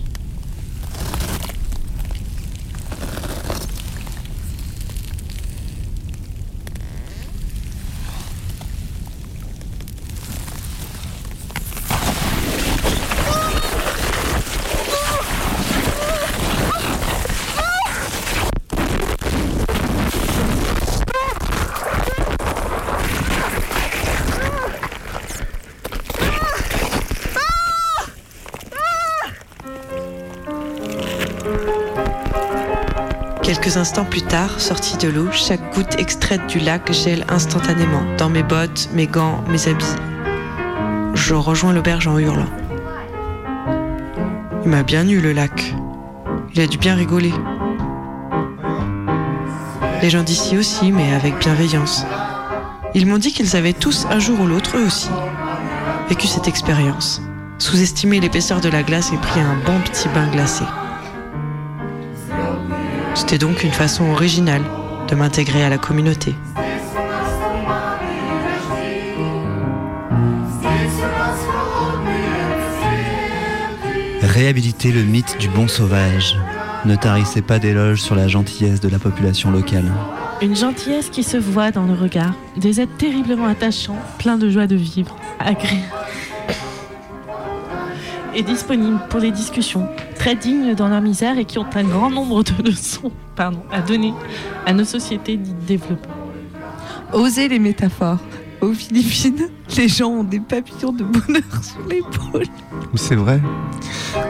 [33.77, 38.43] Instants plus tard, sorti de l'eau, chaque goutte extraite du lac gèle instantanément dans mes
[38.43, 39.85] bottes, mes gants, mes habits.
[41.13, 42.49] Je rejoins l'auberge en hurlant.
[44.65, 45.75] Il m'a bien eu le lac.
[46.55, 47.35] Il a dû bien rigoler.
[50.01, 52.07] Les gens d'ici aussi, mais avec bienveillance.
[52.95, 55.11] Ils m'ont dit qu'ils avaient tous, un jour ou l'autre, eux aussi,
[56.09, 57.21] vécu cette expérience.
[57.59, 60.65] Sous-estimé l'épaisseur de la glace et pris un bon petit bain glacé.
[63.29, 64.63] C'était donc une façon originale
[65.09, 66.33] de m'intégrer à la communauté.
[74.23, 76.39] Réhabiliter le mythe du bon sauvage.
[76.85, 79.91] Ne tarissez pas d'éloges sur la gentillesse de la population locale.
[80.41, 84.69] Une gentillesse qui se voit dans le regard, des êtres terriblement attachants, pleins de joie
[84.69, 85.83] de vivre, agréables
[88.37, 89.89] et disponibles pour les discussions,
[90.27, 93.81] très dignes dans leur misère et qui ont un grand nombre de leçons pardon, à
[93.81, 94.13] donner
[94.67, 96.09] à nos sociétés dites développées.
[97.13, 98.19] Osez les métaphores.
[98.61, 102.47] Aux Philippines, les gens ont des papillons de bonheur sur l'épaule.
[102.97, 103.41] C'est vrai.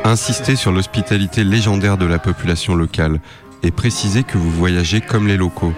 [0.05, 3.18] Insistez sur l'hospitalité légendaire de la population locale
[3.62, 5.72] et précisez que vous voyagez comme les locaux.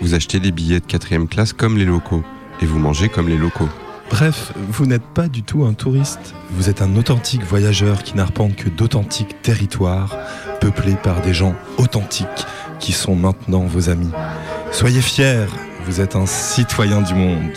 [0.00, 2.22] Vous achetez des billets de quatrième classe comme les locaux.
[2.62, 3.68] Et vous mangez comme les locaux.
[4.16, 6.36] Bref, vous n'êtes pas du tout un touriste.
[6.52, 10.16] Vous êtes un authentique voyageur qui n'arpente que d'authentiques territoires,
[10.60, 12.46] peuplés par des gens authentiques
[12.78, 14.12] qui sont maintenant vos amis.
[14.70, 15.46] Soyez fiers,
[15.84, 17.50] vous êtes un citoyen du monde.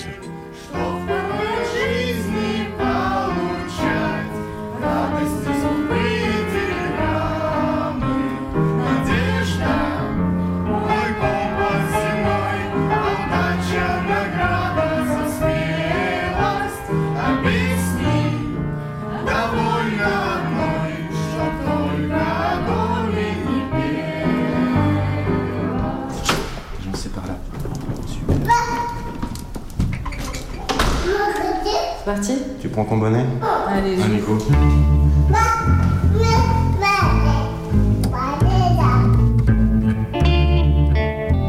[32.77, 33.25] Prends ton bonnet
[33.67, 34.37] Allez, Allez, go.«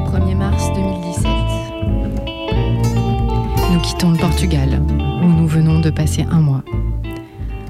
[0.06, 1.30] 1er mars 2017.
[3.72, 4.80] Nous quittons le Portugal,
[5.22, 6.62] où nous venons de passer un mois.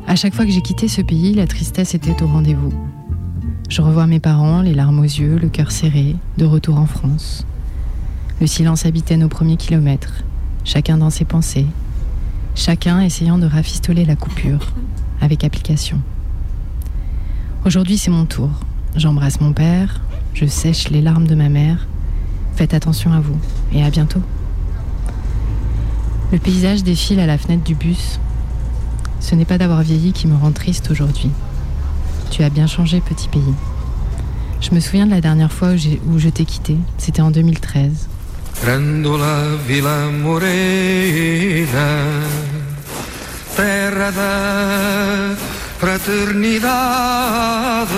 [0.07, 2.73] À chaque fois que j'ai quitté ce pays, la tristesse était au rendez-vous.
[3.69, 7.45] Je revois mes parents, les larmes aux yeux, le cœur serré, de retour en France.
[8.41, 10.23] Le silence habitait nos premiers kilomètres,
[10.65, 11.67] chacun dans ses pensées,
[12.59, 14.73] chacun essayant de rafistoler la coupure,
[15.21, 16.01] avec application.
[17.65, 18.51] Aujourd'hui, c'est mon tour.
[18.97, 20.01] J'embrasse mon père,
[20.35, 21.87] je sèche les larmes de ma mère.
[22.57, 23.39] Faites attention à vous
[23.73, 24.23] et à bientôt.
[26.33, 28.19] Le paysage défile à la fenêtre du bus.
[29.21, 31.31] Ce n'est pas d'avoir vieilli qui me rend triste aujourd'hui.
[32.33, 33.55] Tu as bien changé, petit pays.
[34.61, 35.71] Je me souviens de la dernière fois
[36.07, 36.77] où, je t'ai quitté.
[36.99, 38.09] C'était en 2013.
[38.61, 41.89] Grandola Vila Morena,
[43.57, 45.37] terra da
[45.79, 47.95] fraternidade.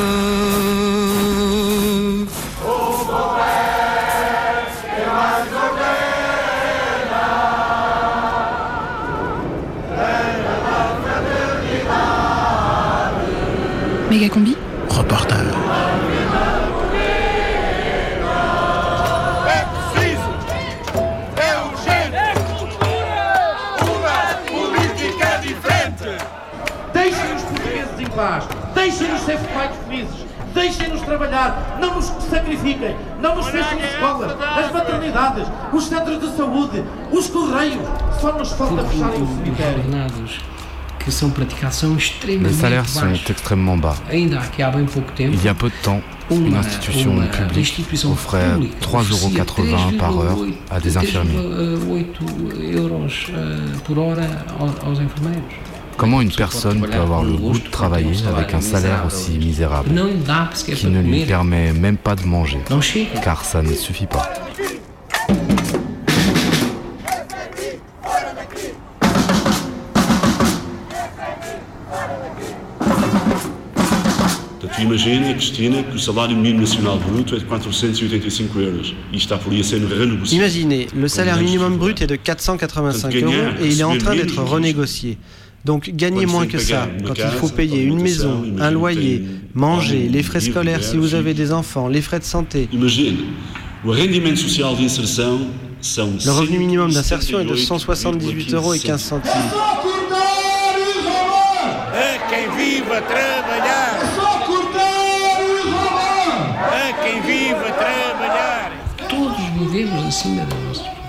[14.11, 14.57] Méga combi
[14.91, 15.50] Reportage.
[28.21, 28.45] Paz.
[28.75, 30.27] Deixem-nos ser mais felizes.
[30.53, 31.79] Deixem-nos trabalhar.
[31.81, 32.95] Não nos sacrifiquem.
[33.23, 37.87] Não nos fechem escolas, as maternidades, os centros de saúde, os correios.
[38.21, 39.85] Só nos falta fecharem o cemitério.
[40.99, 43.31] que são praticados são extremamente Les salaires sont baixos.
[43.31, 43.97] extrêmement bas.
[44.11, 47.27] Ainda aqui há bem pouco tempo, Il y a peu de temps, une institution uma
[47.27, 51.39] publique instituição offrait pública 3,80 euros par heure à des infirmiers.
[56.01, 56.09] 3,8 euros por hora aos, aos enfermeiros.
[56.09, 59.91] Comment une personne peut avoir le goût de travailler avec un salaire aussi misérable
[60.65, 62.59] qui ne lui permet même pas de manger
[63.23, 64.33] car ça ne suffit pas.
[74.59, 79.37] Portanto, imagina, Cristina, que o salário mínimo nacional bruto é de 485 euros e está
[79.37, 80.35] por aí a ser renegociado.
[80.35, 84.43] Imaginez, le salaire minimum brut est de 485 euros et il est en train d'être
[84.43, 85.19] renégocié.
[85.65, 90.23] Donc gagnez moins que ça quand il faut payer une maison, un loyer, manger, les
[90.23, 92.69] frais scolaires si vous avez des enfants, les frais de santé.
[92.73, 92.79] Le
[96.31, 99.33] revenu minimum d'insertion est de 178 euros et 15 centimes.
[109.09, 109.35] Todos
[109.73, 111.00] vivemos.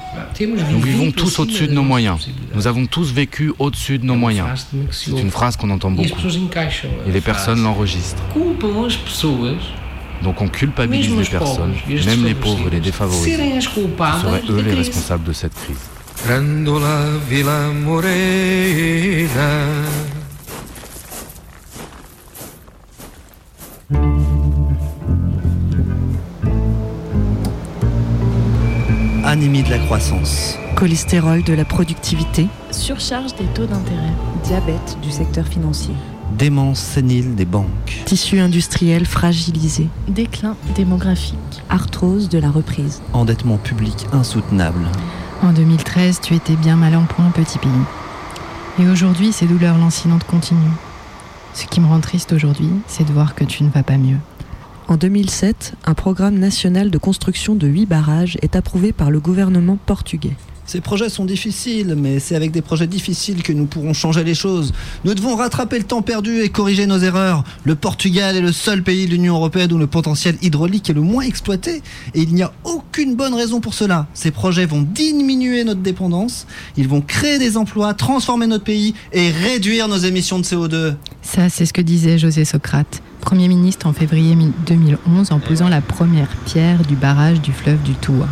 [0.47, 2.27] Nous vivons tous au-dessus de nos moyens.
[2.53, 4.67] Nous avons tous vécu au-dessus de nos moyens.
[4.91, 6.19] C'est une phrase qu'on entend beaucoup.
[6.19, 8.23] a Et les personnes l'enregistrent.
[10.23, 11.73] Donc on culpabilise les personnes,
[12.05, 13.59] même les pauvres et les défavorisés.
[13.73, 15.89] culpadas Seraient eux les responsables de cette crise.
[16.25, 18.05] Grandola Vila Morena.
[29.31, 30.57] Anémie de la croissance.
[30.75, 32.49] Cholestérol de la productivité.
[32.69, 34.11] Surcharge des taux d'intérêt.
[34.43, 35.93] Diabète du secteur financier.
[36.37, 38.01] Démence sénile des banques.
[38.03, 39.87] Tissu industriel fragilisé.
[40.09, 41.37] Déclin démographique.
[41.69, 43.01] Arthrose de la reprise.
[43.13, 44.85] Endettement public insoutenable.
[45.41, 47.71] En 2013, tu étais bien mal en point, petit pays.
[48.79, 50.75] Et aujourd'hui, ces douleurs lancinantes continuent.
[51.53, 54.17] Ce qui me rend triste aujourd'hui, c'est de voir que tu ne vas pas mieux.
[54.91, 59.77] En 2007, un programme national de construction de 8 barrages est approuvé par le gouvernement
[59.85, 60.35] portugais.
[60.71, 64.33] Ces projets sont difficiles, mais c'est avec des projets difficiles que nous pourrons changer les
[64.33, 64.71] choses.
[65.03, 67.43] Nous devons rattraper le temps perdu et corriger nos erreurs.
[67.65, 71.01] Le Portugal est le seul pays de l'Union européenne où le potentiel hydraulique est le
[71.01, 74.07] moins exploité, et il n'y a aucune bonne raison pour cela.
[74.13, 76.47] Ces projets vont diminuer notre dépendance,
[76.77, 80.93] ils vont créer des emplois, transformer notre pays et réduire nos émissions de CO2.
[81.21, 83.01] Ça, c'est ce que disait José Socrate.
[83.19, 87.91] Premier ministre en février 2011 en posant la première pierre du barrage du fleuve du
[87.95, 88.29] Toua.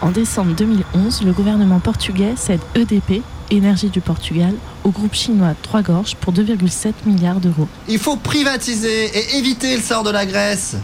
[0.00, 5.82] En décembre 2011, le gouvernement portugais cède EDP, Énergie du Portugal, au groupe chinois Trois
[5.82, 7.66] Gorges pour 2,7 milliards d'euros.
[7.88, 10.76] Il faut privatiser et éviter le sort de la Grèce.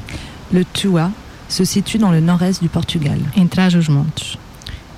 [0.52, 1.10] Le Toua
[1.48, 3.18] se situe dans le nord-est du Portugal.
[3.88, 4.38] Montes.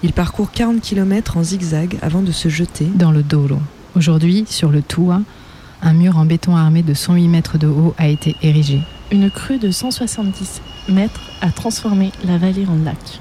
[0.03, 3.59] Il parcourt 40 km en zigzag avant de se jeter dans le Douro.
[3.97, 5.21] Aujourd'hui, sur le Toua,
[5.83, 8.81] un mur en béton armé de 108 mètres de haut a été érigé.
[9.11, 13.21] Une crue de 170 mètres a transformé la vallée en lac.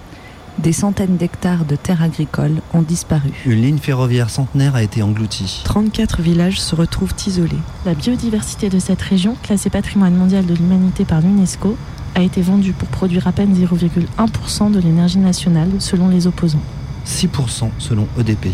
[0.58, 3.32] Des centaines d'hectares de terres agricoles ont disparu.
[3.46, 5.62] Une ligne ferroviaire centenaire a été engloutie.
[5.66, 7.58] 34 villages se retrouvent isolés.
[7.86, 11.78] La biodiversité de cette région, classée patrimoine mondial de l'humanité par l'UNESCO,
[12.16, 16.64] a été vendue pour produire à peine 0,1% de l'énergie nationale selon les opposants.
[17.06, 18.48] 6% selon EDP.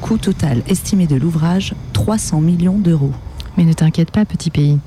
[0.00, 3.12] Coût total estimé de l'ouvrage 300 millions d'euros.
[3.56, 4.78] Mais ne t'inquiète pas, petit pays.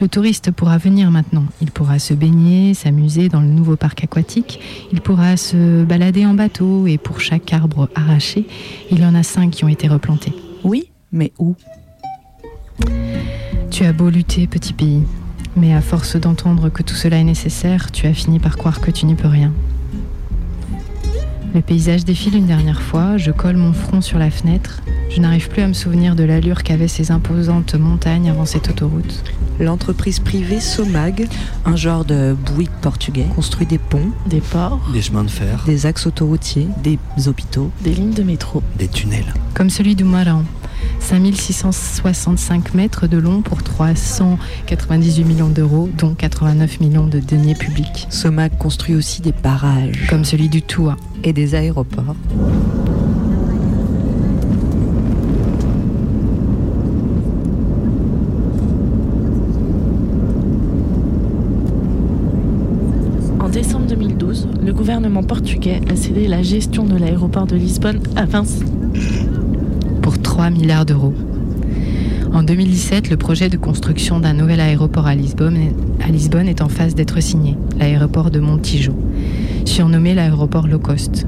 [0.00, 1.44] Le touriste pourra venir maintenant.
[1.60, 4.60] Il pourra se baigner, s'amuser dans le nouveau parc aquatique.
[4.92, 8.46] Il pourra se balader en bateau et pour chaque arbre arraché,
[8.90, 10.32] il y en a cinq qui ont été replantés.
[10.62, 11.56] Oui, mais où?
[13.70, 15.02] Tu as beau lutter, petit pays.
[15.56, 18.92] Mais à force d'entendre que tout cela est nécessaire, tu as fini par croire que
[18.92, 19.52] tu n'y peux rien.
[21.58, 24.80] Le paysage défile une dernière fois, je colle mon front sur la fenêtre.
[25.10, 29.24] Je n'arrive plus à me souvenir de l'allure qu'avaient ces imposantes montagnes avant cette autoroute.
[29.58, 31.26] L'entreprise privée Somag,
[31.64, 35.84] un genre de Bouygues portugais, construit des ponts, des ports, des chemins de fer, des
[35.84, 36.96] axes autoroutiers, des
[37.26, 39.34] hôpitaux, des lignes de métro, des tunnels.
[39.54, 40.44] Comme celui du Maran,
[41.00, 48.06] 5665 mètres de long pour 398 millions d'euros, dont 89 millions de deniers publics.
[48.10, 50.06] Somag construit aussi des barrages.
[50.10, 50.96] Comme celui du Toua.
[51.24, 52.14] Et des aéroports.
[63.40, 68.26] En décembre 2012, le gouvernement portugais a cédé la gestion de l'aéroport de Lisbonne à
[68.26, 68.62] Vinci
[70.38, 71.14] 3 milliards d'euros.
[72.32, 76.68] En 2017, le projet de construction d'un nouvel aéroport à Lisbonne, à Lisbonne est en
[76.68, 78.92] phase d'être signé, l'aéroport de Montijo,
[79.64, 81.26] surnommé l'aéroport low cost.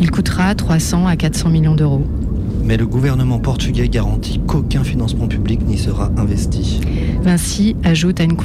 [0.00, 2.04] Il coûtera 300 à 400 millions d'euros.
[2.62, 6.80] Mais le gouvernement portugais garantit qu'aucun financement public n'y sera investi.
[7.20, 8.36] Vinci ajoute à, une,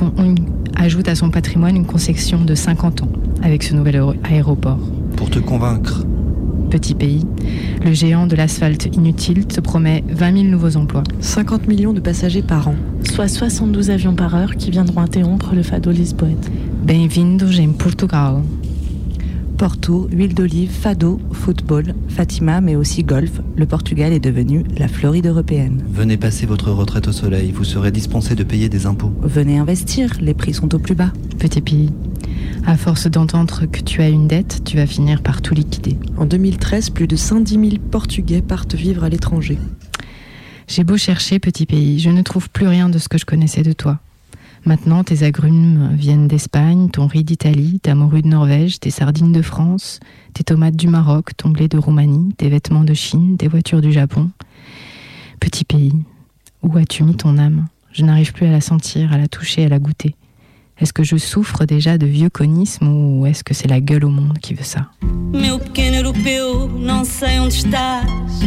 [0.77, 3.11] ajoute à son patrimoine une concession de 50 ans
[3.43, 4.79] avec ce nouvel aéroport.
[5.15, 6.05] Pour te convaincre,
[6.69, 7.25] petit pays,
[7.83, 11.03] le géant de l'asphalte inutile te promet 20 000 nouveaux emplois.
[11.19, 12.75] 50 millions de passagers par an.
[13.03, 16.49] Soit 72 avions par heure qui viendront interrompre le fado Lisboète.
[16.83, 18.41] Bem-vindos em Portugal.
[19.59, 25.25] Porto, huile d'olive, fado, football, Fatima, mais aussi golf, le Portugal est devenu la Floride
[25.25, 25.83] européenne.
[25.91, 29.11] Venez passer votre retraite au soleil, vous serez dispensé de payer des impôts.
[29.21, 31.11] Venez investir, les prix sont au plus bas.
[31.39, 31.89] Petit pays,
[32.65, 35.97] à force d'entendre que tu as une dette, tu vas finir par tout liquider.
[36.17, 39.57] En 2013, plus de 110 000 Portugais partent vivre à l'étranger.
[40.67, 43.63] J'ai beau chercher, petit pays, je ne trouve plus rien de ce que je connaissais
[43.63, 43.99] de toi.
[44.65, 49.41] Maintenant, tes agrumes viennent d'Espagne, ton riz d'Italie, ta morue de Norvège, tes sardines de
[49.41, 49.99] France,
[50.33, 53.91] tes tomates du Maroc, ton blé de Roumanie, tes vêtements de Chine, tes voitures du
[53.91, 54.29] Japon.
[55.39, 55.93] Petit pays,
[56.61, 57.67] où as-tu mis ton âme?
[57.91, 60.15] Je n'arrive plus à la sentir, à la toucher, à la goûter.
[60.81, 64.09] Est-ce que je souffre déjà de vieux conisme ou est-ce que c'est la gueule au
[64.09, 64.89] monde qui veut ça
[65.33, 68.39] Meu pequeno europeu, não sei onde estás,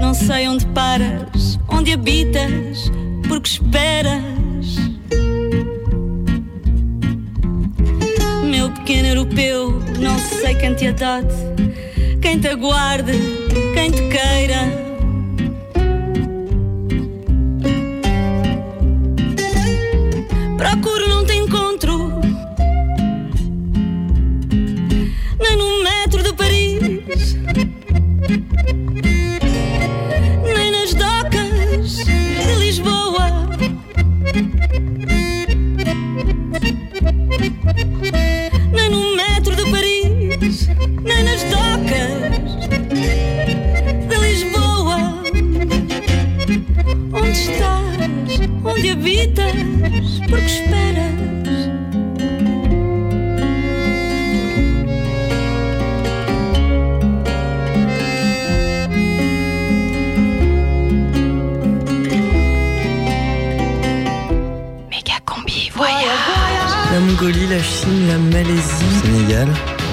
[0.00, 2.90] não sei onde paras, onde habitas,
[3.28, 4.76] porque esperas.
[8.50, 11.34] Meu pequeno europeu, não sei quem te adote,
[12.22, 13.12] quem te aguarde,
[13.74, 14.84] quem te queira.
[20.56, 21.03] Procuro,
[27.06, 27.16] Nem
[30.70, 33.46] nas docas de Lisboa.
[38.72, 40.66] Nem no metro de Paris.
[41.02, 42.22] Nem nas docas
[44.08, 45.22] de Lisboa.
[47.12, 48.40] Onde estás?
[48.64, 49.52] Onde habitas?
[50.30, 51.23] Porque esperas?
[66.94, 69.48] La Mongolie, la Chine, la Malaisie, Sénégal,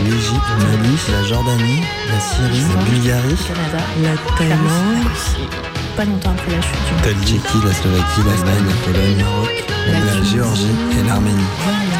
[0.06, 1.82] l'Égypte, Mali, la Jordanie,
[2.12, 7.58] la Syrie, la Bulgarie, Canada, la Thaïlande, pas longtemps après la chute du la Tchéquie,
[7.66, 10.68] la Slovaquie, l'Allemagne, la Pologne, le Maroc, la Géorgie
[11.00, 11.38] et l'Arménie.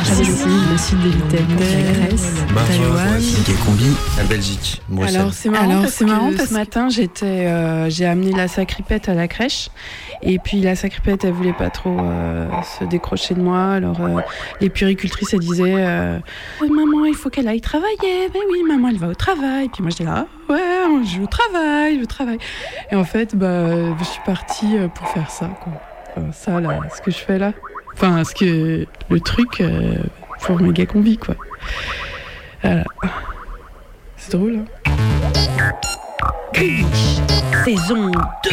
[0.04, 2.34] J'avais aussi le sud de l'Italie, la Grèce,
[2.68, 3.22] Taïwan.
[3.66, 3.86] Combi,
[4.18, 4.82] la Belgique.
[5.08, 9.28] Alors c'est marrant, parce, que ce matin j'étais, euh, j'ai amené la sacripette à la
[9.28, 9.70] crèche
[10.24, 12.48] et puis la sacripette elle voulait pas trop euh,
[12.80, 13.74] se décrocher de moi.
[13.74, 14.22] Alors euh,
[14.60, 16.20] les puéricultrices elles disaient euh,
[16.62, 18.30] maman il faut qu'elle aille travailler.
[18.34, 19.70] Ben oui maman elle va au travail.
[19.70, 22.38] Puis moi j'étais là ouais je vais au travail, je vais au travail.
[22.92, 25.74] Et en fait bah je suis partie euh, pour faire ça quoi.
[26.16, 27.54] Enfin, ça là, ce que je fais là.
[27.94, 29.96] Enfin ce que le truc euh,
[30.42, 31.36] pour méga combi quoi.
[32.62, 32.84] Voilà.
[34.18, 34.60] C'est drôle.
[34.86, 35.72] Hein
[37.66, 38.50] Saison 2,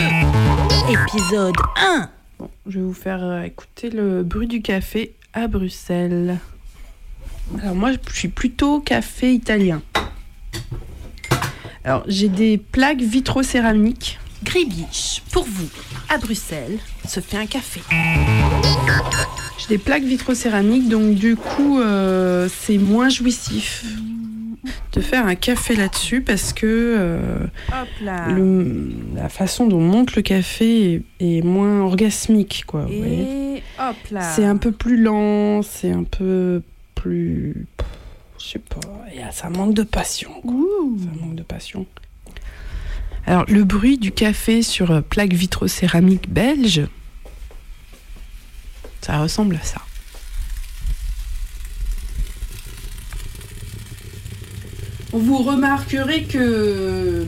[0.92, 2.08] épisode 1.
[2.38, 6.38] Bon, je vais vous faire euh, écouter le bruit du café à Bruxelles.
[7.62, 9.82] Alors moi, je suis plutôt café italien.
[11.88, 14.18] Alors j'ai des plaques vitrocéramiques.
[14.44, 15.70] Gribiche, pour vous,
[16.10, 17.80] à Bruxelles, se fait un café.
[19.58, 23.86] J'ai des plaques vitrocéramiques, donc du coup, euh, c'est moins jouissif
[24.92, 27.38] de faire un café là-dessus parce que euh,
[27.70, 28.28] Hop là.
[28.32, 32.82] le- la façon dont monte le café est, est moins orgasmique, quoi.
[32.82, 33.56] vous voyez.
[33.56, 34.20] Et hop là.
[34.36, 36.60] C'est un peu plus lent, c'est un peu
[36.94, 37.66] plus.
[38.38, 38.80] Je sais pas,
[39.12, 40.30] il y a- ça manque de passion.
[40.42, 40.52] quoi.
[40.52, 41.86] Ça manque de passion.
[43.26, 46.86] Alors, le bruit du café sur euh, plaque vitrocéramique belge,
[49.00, 49.82] ça ressemble à ça.
[55.12, 57.24] Vous remarquerez que euh,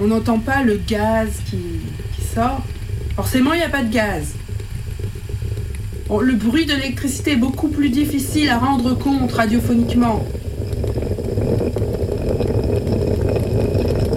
[0.00, 1.56] on n'entend pas le gaz qui,
[2.14, 2.62] qui sort.
[3.16, 4.34] Forcément, il n'y a pas de gaz.
[6.08, 10.24] Bon, le bruit de l'électricité est beaucoup plus difficile à rendre compte radiophoniquement.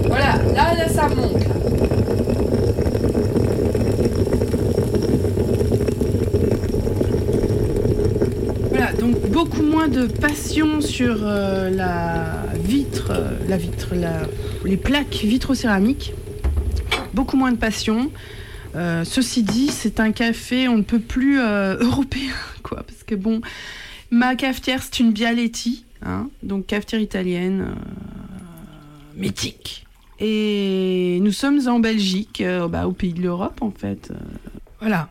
[0.07, 1.33] Voilà, là, ça monte.
[1.33, 1.55] là.
[8.69, 14.25] Voilà, donc beaucoup moins de passion sur euh, la vitre, euh,
[14.65, 16.13] les plaques vitrocéramiques.
[17.13, 18.09] Beaucoup moins de passion.
[18.75, 23.15] Euh, ceci dit, c'est un café, on ne peut plus euh, européen, quoi, parce que
[23.15, 23.41] bon,
[24.11, 27.75] ma cafetière, c'est une Bialetti, hein, donc cafetière italienne, euh,
[29.15, 29.85] mythique.
[30.19, 34.13] Et nous sommes en Belgique, bah, au pays de l'Europe, en fait.
[34.79, 35.09] voilà.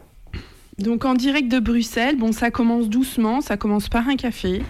[0.78, 4.62] Donc en direct de Bruxelles, bon, ça commence doucement, ça commence par un café,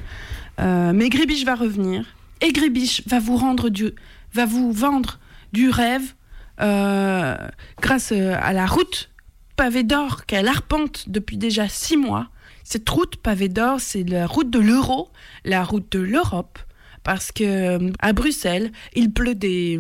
[0.59, 2.05] mais Gribiche va revenir.
[2.41, 3.93] Et Gribiche va vous rendre du,
[4.33, 5.21] va vous vendre
[5.53, 6.15] du rêve
[6.61, 7.37] euh,
[7.81, 9.11] grâce euh, à la route
[9.57, 12.29] pavée d'or qu'elle arpente depuis déjà six mois.
[12.63, 15.11] Cette route pavée d'or, c'est la route de l'euro,
[15.45, 16.59] la route de l'Europe,
[17.03, 19.79] parce que euh, à Bruxelles, il pleut des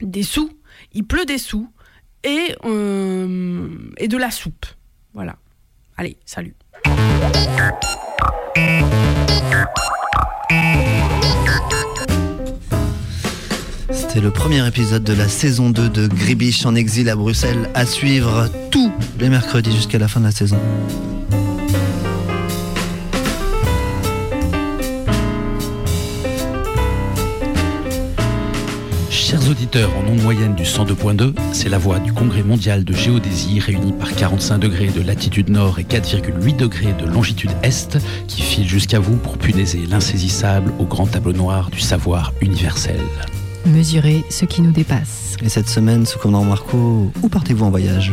[0.00, 0.50] des sous,
[0.92, 1.70] il pleut des sous
[2.24, 4.66] et et de la soupe.
[5.14, 5.36] Voilà.
[5.96, 6.54] Allez, salut.
[14.10, 17.86] C'était le premier épisode de la saison 2 de Gribiche en exil à Bruxelles, à
[17.86, 18.90] suivre tous
[19.20, 20.58] les mercredis jusqu'à la fin de la saison.
[29.10, 33.60] Chers auditeurs, en onde moyenne du 102.2, c'est la voix du Congrès mondial de géodésie
[33.60, 37.96] réuni par 45 degrés de latitude nord et 4,8 degrés de longitude est
[38.26, 42.98] qui file jusqu'à vous pour punaiser l'insaisissable au grand tableau noir du savoir universel.
[43.66, 45.36] Mesurer ce qui nous dépasse.
[45.42, 48.12] Et cette semaine, sous commandant Marco, où partez-vous en voyage?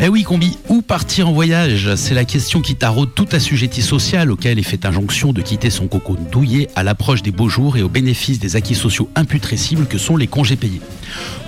[0.00, 1.96] Eh oui, Combi, où partir en voyage?
[1.96, 5.88] C'est la question qui taraude tout assujetti social auquel est fait injonction de quitter son
[5.88, 9.98] cocon douillet à l'approche des beaux jours et au bénéfice des acquis sociaux imputrescibles que
[9.98, 10.80] sont les congés payés.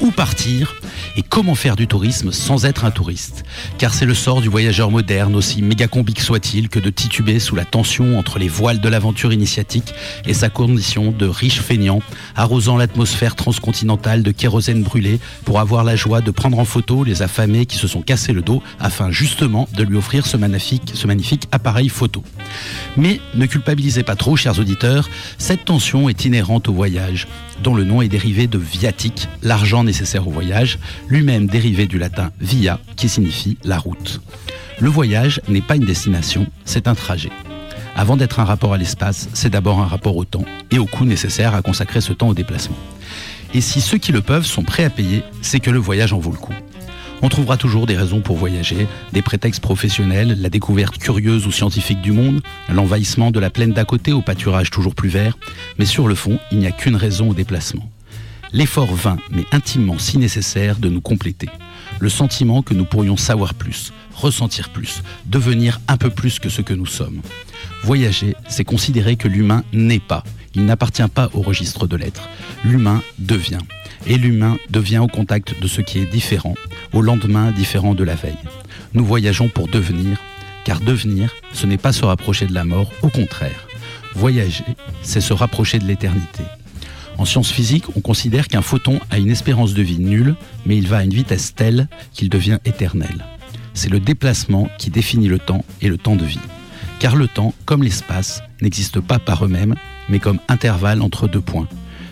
[0.01, 0.75] Où partir
[1.17, 3.45] et comment faire du tourisme sans être un touriste?
[3.79, 7.65] Car c'est le sort du voyageur moderne, aussi mégacombique soit-il, que de tituber sous la
[7.65, 9.95] tension entre les voiles de l'aventure initiatique
[10.27, 12.01] et sa condition de riche feignant,
[12.35, 17.23] arrosant l'atmosphère transcontinentale de kérosène brûlé pour avoir la joie de prendre en photo les
[17.23, 18.40] affamés qui se sont cassés le
[18.79, 22.23] afin justement de lui offrir ce magnifique, ce magnifique appareil photo.
[22.97, 27.27] Mais ne culpabilisez pas trop, chers auditeurs, cette tension est inhérente au voyage,
[27.63, 30.79] dont le nom est dérivé de viatique, l'argent nécessaire au voyage,
[31.09, 34.21] lui-même dérivé du latin via, qui signifie la route.
[34.79, 37.31] Le voyage n'est pas une destination, c'est un trajet.
[37.97, 41.05] Avant d'être un rapport à l'espace, c'est d'abord un rapport au temps et au coût
[41.05, 42.77] nécessaire à consacrer ce temps au déplacement.
[43.53, 46.19] Et si ceux qui le peuvent sont prêts à payer, c'est que le voyage en
[46.19, 46.55] vaut le coup.
[47.23, 52.01] On trouvera toujours des raisons pour voyager, des prétextes professionnels, la découverte curieuse ou scientifique
[52.01, 52.41] du monde,
[52.73, 55.37] l'envahissement de la plaine d'à côté au pâturage toujours plus vert,
[55.79, 57.91] mais sur le fond, il n'y a qu'une raison au déplacement.
[58.53, 61.51] L'effort vain, mais intimement si nécessaire, de nous compléter.
[62.01, 66.63] Le sentiment que nous pourrions savoir plus, ressentir plus, devenir un peu plus que ce
[66.63, 67.21] que nous sommes.
[67.85, 70.25] Voyager, c'est considérer que l'humain n'est pas,
[70.55, 72.29] il n'appartient pas au registre de l'être.
[72.65, 73.59] L'humain devient.
[74.07, 76.55] Et l'humain devient au contact de ce qui est différent,
[76.93, 78.39] au lendemain différent de la veille.
[78.95, 80.19] Nous voyageons pour devenir,
[80.65, 83.67] car devenir, ce n'est pas se rapprocher de la mort, au contraire.
[84.15, 84.65] Voyager,
[85.03, 86.43] c'est se rapprocher de l'éternité.
[87.19, 90.35] En sciences physiques, on considère qu'un photon a une espérance de vie nulle,
[90.65, 93.27] mais il va à une vitesse telle qu'il devient éternel.
[93.75, 96.41] C'est le déplacement qui définit le temps et le temps de vie.
[97.01, 99.75] Car le temps, comme l'espace, n'existe pas par eux-mêmes,
[100.11, 101.67] mais comme intervalle entre deux points.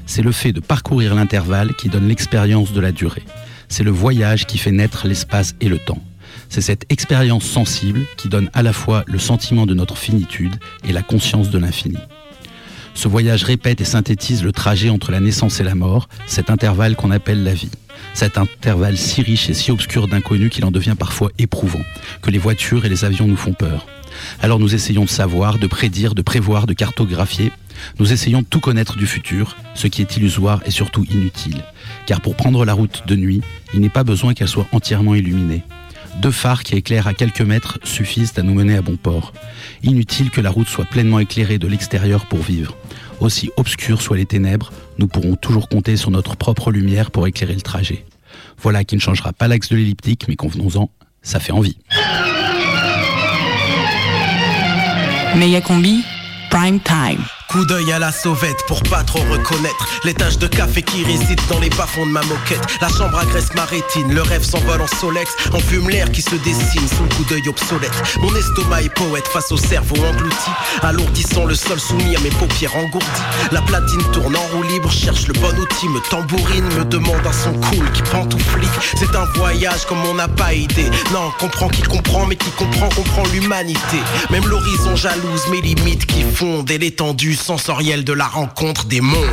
[0.07, 3.22] C'est le fait de parcourir l'intervalle qui donne l'expérience de la durée.
[3.68, 6.03] C'est le voyage qui fait naître l'espace et le temps.
[6.49, 10.55] C'est cette expérience sensible qui donne à la fois le sentiment de notre finitude
[10.89, 11.99] et la conscience de l'infini.
[12.99, 16.96] Ce voyage répète et synthétise le trajet entre la naissance et la mort, cet intervalle
[16.96, 17.70] qu'on appelle la vie.
[18.12, 21.84] Cet intervalle si riche et si obscur d'inconnu qu'il en devient parfois éprouvant,
[22.22, 23.86] que les voitures et les avions nous font peur.
[24.42, 27.53] Alors nous essayons de savoir, de prédire, de prévoir, de cartographier.
[28.01, 31.62] Nous essayons de tout connaître du futur, ce qui est illusoire et surtout inutile.
[32.07, 33.42] Car pour prendre la route de nuit,
[33.74, 35.62] il n'est pas besoin qu'elle soit entièrement illuminée.
[36.20, 39.32] Deux phares qui éclairent à quelques mètres suffisent à nous mener à bon port.
[39.84, 42.76] Inutile que la route soit pleinement éclairée de l'extérieur pour vivre.
[43.20, 47.54] Aussi obscures soient les ténèbres, nous pourrons toujours compter sur notre propre lumière pour éclairer
[47.54, 48.04] le trajet.
[48.60, 50.90] Voilà qui ne changera pas l'axe de l'elliptique, mais convenons-en,
[51.22, 51.78] ça fait envie.
[55.64, 56.02] Combi,
[56.50, 57.38] Prime Time.
[57.49, 61.42] Coup d'œil à la sauvette pour pas trop reconnaître les taches de café qui résident
[61.49, 62.61] dans les bas-fonds de ma moquette.
[62.82, 65.30] La chambre agresse ma rétine, le rêve s'envole en solex.
[65.55, 67.92] On fume l'air qui se dessine sous le coup d'œil obsolète.
[68.20, 70.51] Mon estomac est poète face au cerveau englouti,
[70.82, 73.07] alourdissant le sol soumis à mes paupières engourdies.
[73.51, 77.32] La platine tourne en roue libre, cherche le bon outil, me tambourine, me demande un
[77.32, 78.68] son cool qui pantouflique.
[78.94, 80.90] C'est un voyage comme on n'a pas idée.
[81.14, 84.03] Non, comprend qui comprend, mais qui comprend, comprend l'humanité.
[84.28, 89.26] Même l'horizon jalouse, mes limites qui fondent et l'étendue sensoriel de la rencontre des mondes.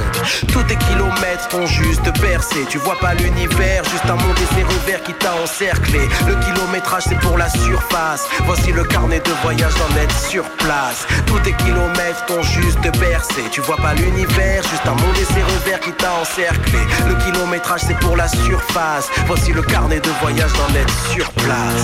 [0.52, 2.66] Tous tes kilomètres ont juste percé.
[2.70, 6.00] Tu vois pas l'univers, juste un monde et ses revers qui t'a encerclé.
[6.28, 8.28] Le kilométrage c'est pour la surface.
[8.46, 11.08] Voici le carnet de voyage d'en être sur place.
[11.26, 13.42] Tous tes kilomètres t'ont juste percé.
[13.52, 16.80] Tu vois pas l'univers, juste un monde et revers qui t'a encerclé.
[17.08, 19.10] Le kilométrage c'est pour la surface.
[19.28, 21.35] Voici le carnet de voyage d'en être sur place.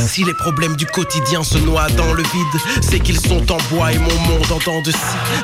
[0.08, 3.94] Si les problèmes du quotidien se noient dans le vide, c'est qu'ils sont en bois
[3.94, 4.98] et mon monde en dents de scie.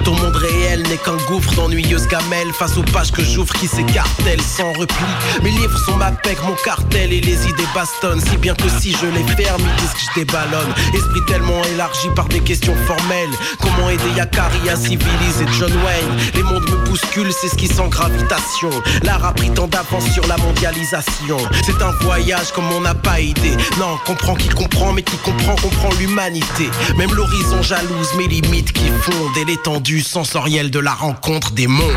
[0.04, 4.42] Ton monde réel n'est qu'un gouffre d'ennuyeuses gamelles face aux pages que j'ouvre qui s'écartèlent
[4.42, 5.06] sans repli.
[5.44, 8.20] Mes livres sont ma pec, mon cartel et les idées bastonnent.
[8.20, 10.74] Si bien que si je les ferme, ils disent que je déballonne.
[10.94, 13.36] Esprit tellement élargi par des questions formelles.
[13.62, 16.20] Comment aider Yakari à civiliser John Wayne?
[16.36, 18.70] Les mondes me bousculent, c'est ce qui sent gravitation.
[19.04, 21.38] L'art a pris tant d'avance sur la mondialisation.
[21.64, 23.56] C'est un voyage comme on n'a pas idée.
[23.80, 26.70] Non, comprend qui comprend, mais qui comprend, comprend l'humanité.
[26.98, 31.92] Même l'horizon jalouse, mes limites qui fondent et l'étendue sensorielle de la rencontre des mondes.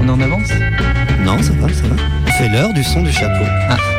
[0.00, 0.48] On est en avance?
[1.24, 1.96] Non, ça va, ça va.
[2.38, 3.44] C'est l'heure du son du chapeau.
[3.68, 3.95] Ah.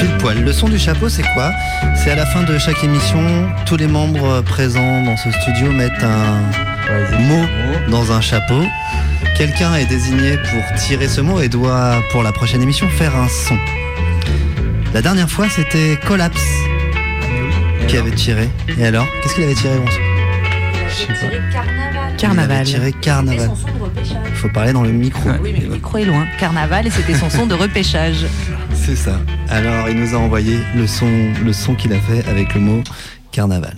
[0.00, 0.42] Pile poil.
[0.42, 1.50] Le son du chapeau, c'est quoi?
[1.94, 3.20] C'est à la fin de chaque émission,
[3.66, 6.40] tous les membres présents dans ce studio mettent un
[7.20, 7.44] mot
[7.90, 8.62] dans un chapeau.
[9.36, 13.28] Quelqu'un est désigné pour tirer ce mot et doit, pour la prochaine émission, faire un
[13.28, 13.58] son.
[14.94, 16.46] La dernière fois, c'était Collapse
[17.86, 18.48] qui avait tiré.
[18.78, 19.74] Et alors Qu'est-ce qu'il avait tiré,
[20.88, 21.34] sais pas.
[22.16, 22.48] Carnaval.
[22.48, 23.50] Il avait tiré Carnaval.
[24.26, 25.28] Il faut parler dans le micro.
[25.42, 26.26] Oui, mais le micro est loin.
[26.38, 28.26] Carnaval, et c'était son son de repêchage.
[28.90, 29.20] C'est ça.
[29.48, 31.06] Alors, il nous a envoyé le son,
[31.44, 32.82] le son qu'il a fait avec le mot
[33.30, 33.76] Carnaval.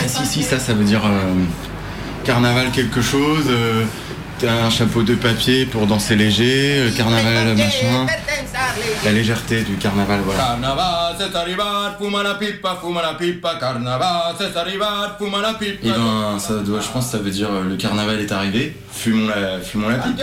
[0.00, 1.34] Ah si si ça ça veut dire euh,
[2.24, 3.84] carnaval quelque chose, euh,
[4.46, 8.06] un chapeau de papier pour danser léger, euh, carnaval machin,
[9.04, 10.40] la légèreté du carnaval voilà.
[10.40, 15.86] Carnaval, c'est arrivar, fuma la pipa, fuma la pipa, carnaval, c'est arrivar, fuma la pipa.
[15.86, 18.76] Et ben ça doit, je pense que ça veut dire euh, le carnaval est arrivé,
[18.92, 20.16] fumons la, fumons la pipe.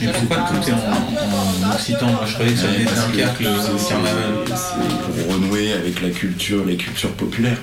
[0.00, 2.06] Mais pourquoi tout est en, en occitan?
[2.06, 4.32] Moi je croyais que ça venait cercle c'est- au carnaval.
[4.46, 7.58] c'est pour renouer avec la culture, les cultures populaires.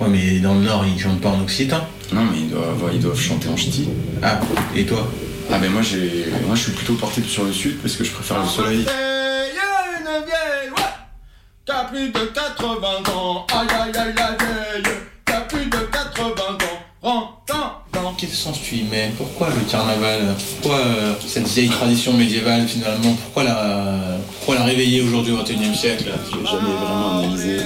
[0.00, 1.86] Ouais mais dans le nord ils chantent pas en occitan.
[2.12, 3.88] Non, mais ils doivent, ils doivent chanter en ch'ti.
[4.22, 4.40] Ah,
[4.74, 5.06] et toi?
[5.52, 8.10] Ah, ben moi, j'ai, moi, je suis plutôt porté sur le sud parce que je
[8.12, 8.80] préfère le soleil.
[8.80, 10.82] une vieille, ouais.
[11.64, 12.76] T'as plus de 80
[13.14, 14.94] ans, aïe aïe aïe la vieille.
[15.24, 16.58] T'as plus de 80
[17.02, 17.42] ans,
[17.92, 19.12] dans Quel sens tu y mets?
[19.16, 20.34] Pourquoi le carnaval?
[20.60, 23.14] Pourquoi euh, cette vieille tradition médiévale finalement?
[23.22, 26.10] Pourquoi la, pourquoi la réveiller aujourd'hui au XXIe siècle?
[26.32, 27.60] J'ai jamais vraiment analysé.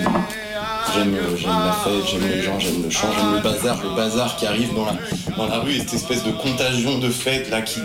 [0.95, 4.47] J'aime, la fête, j'aime les gens, j'aime le chant, j'aime le bazar, le bazar qui
[4.47, 4.85] arrive dans
[5.47, 7.81] la, rue, et cette espèce de contagion de fête là qui,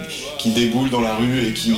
[0.51, 1.73] déboule dans la rue et qui,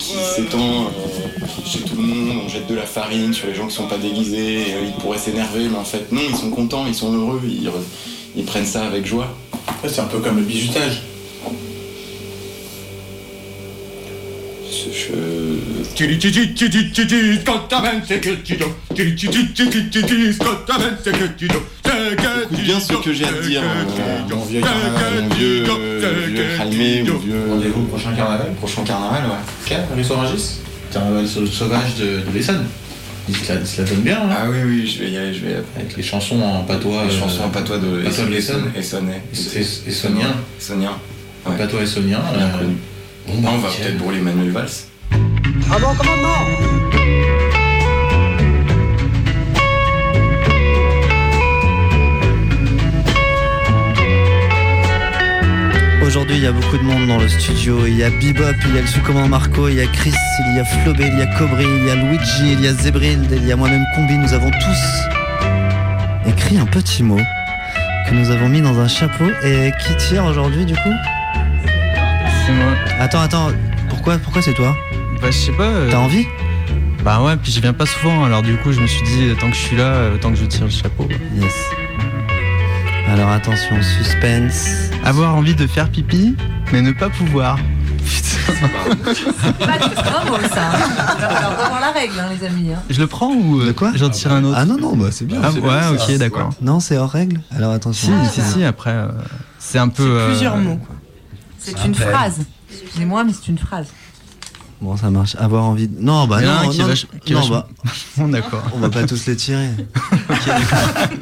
[0.00, 2.42] s'étend euh, chez tout le monde.
[2.44, 5.18] On jette de la farine sur les gens qui sont pas déguisés, euh, ils pourraient
[5.18, 7.70] s'énerver, mais en fait non, ils sont contents, ils sont heureux, ils,
[8.36, 9.28] ils prennent ça avec joie.
[9.86, 11.02] C'est un peu comme le bizutage.
[22.12, 26.26] Écoute bien ce que j'ai à te dire, euh, mon vieux carnaval, mon vieux, euh,
[26.28, 27.44] vieux Jaime, mon vieux.
[27.48, 29.76] Rendez-vous prochain carnaval Prochain carnaval, ouais.
[29.76, 30.58] Ok, Ruisseau Rungis
[30.92, 32.64] Carnaval sauvage de, de l'Essonne.
[33.28, 35.16] Il se, la, il se la donne bien, hein Ah oui, oui, je vais y
[35.16, 37.04] aller, je vais Avec les chansons en patois.
[37.04, 38.72] Les chansons en patois de patois de l'Essonne.
[38.76, 39.22] Essonnais.
[39.32, 40.34] Essonnien.
[40.58, 40.98] Essonnien.
[41.44, 42.20] En patois essonnien.
[42.34, 42.76] Bien euh, connu.
[43.26, 44.68] Bon, bah, on va peut-être brûler Manuel Valls.
[45.70, 46.82] Ah commandement
[56.06, 57.86] Aujourd'hui, il y a beaucoup de monde dans le studio.
[57.86, 60.56] Il y a Bebop, il y a le sous-commandant Marco, il y a Chris, il
[60.56, 63.32] y a Flobé, il y a Cobry, il y a Luigi, il y a Zebrild,
[63.32, 64.18] il y a moi-même Combi.
[64.18, 67.20] Nous avons tous écrit un petit mot
[68.06, 69.24] que nous avons mis dans un chapeau.
[69.42, 71.21] Et qui tire aujourd'hui, du coup?
[72.46, 72.72] C'est moi.
[73.00, 73.48] Attends, attends.
[73.88, 74.74] Pourquoi, pourquoi c'est toi
[75.20, 75.64] Bah, je sais pas.
[75.64, 76.26] euh, T'as envie
[77.04, 79.48] Bah ouais, puis je viens pas souvent, alors du coup, je me suis dit, tant
[79.50, 81.08] que je suis là, euh, autant que je tire le chapeau.
[81.36, 81.52] Yes.
[83.08, 84.90] Alors attention, suspense.
[85.04, 86.34] Avoir envie de faire pipi,
[86.72, 87.58] mais ne pas pouvoir.
[87.98, 88.52] Putain.
[89.14, 90.72] C'est pas beau ça.
[90.72, 92.72] Il va falloir revoir la règle, hein, les amis.
[92.72, 92.82] hein.
[92.90, 95.26] Je le prends ou euh, quoi j'en tire un autre Ah non, non, bah c'est
[95.26, 95.40] bien.
[95.42, 96.04] Ah c'est ouais, bien, ça.
[96.12, 96.50] ok, d'accord.
[96.62, 97.40] Non, c'est hors règle.
[97.54, 98.12] Alors Si, attention.
[98.32, 99.08] si, si, après, euh,
[99.58, 100.02] c'est un peu.
[100.04, 100.80] euh, Plusieurs mots.
[101.62, 102.40] C'est une phrase.
[102.70, 103.86] Excusez-moi, mais c'est une phrase.
[104.80, 105.36] Bon, ça marche.
[105.36, 105.86] Avoir envie.
[105.86, 106.00] De...
[106.00, 107.68] Non, bah non, non, vache- non, bah,
[108.16, 108.62] Bon, d'accord.
[108.74, 109.70] on va pas tous les tirer.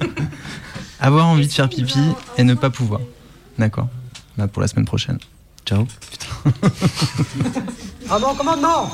[1.01, 1.99] Avoir envie de faire pipi
[2.39, 3.01] et ne pas pouvoir.
[3.59, 3.89] D'accord.
[4.39, 5.19] Bah, pour la semaine prochaine.
[5.67, 5.87] Ciao.
[8.09, 8.91] Ah bon commandement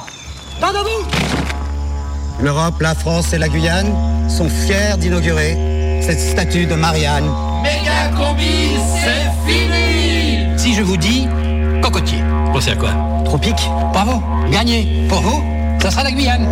[0.60, 1.06] Tant debout
[2.42, 3.94] L'Europe, la France et la Guyane
[4.28, 7.30] sont fiers d'inaugurer cette statue de Marianne.
[7.62, 10.25] Méga combi, c'est fini
[10.66, 11.28] Si je vous dis
[11.80, 12.18] cocotier.
[12.52, 12.88] Pensez à quoi
[13.24, 15.06] Tropique, bravo, gagné.
[15.08, 15.40] Pour vous,
[15.80, 16.44] ça sera la Guyane.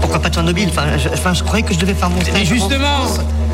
[0.00, 2.50] Pourquoi pas Tchernobyl enfin je, enfin, je croyais que je devais faire mon Mais stage
[2.50, 3.06] en justement,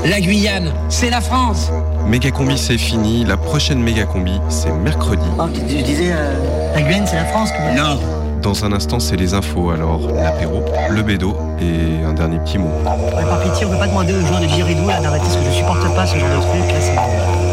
[0.03, 1.71] la Guyane, c'est la France.
[2.07, 5.27] Méga combi c'est fini, la prochaine méga combi c'est mercredi.
[5.39, 7.77] Oh, je, je disais, euh, la Guyane c'est la France quand même.
[7.77, 7.99] Non.
[8.41, 12.71] Dans un instant c'est les infos, alors l'apéro, le bédo et un dernier petit mot.
[13.15, 15.45] Ouais, par pitié, on peut pas demander aux gens de Giridou là d'arrêter parce que
[15.45, 17.46] je supporte pas ce genre de truc là.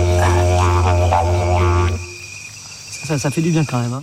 [3.04, 3.94] Ça, ça fait du bien quand même.
[3.94, 4.02] Hein.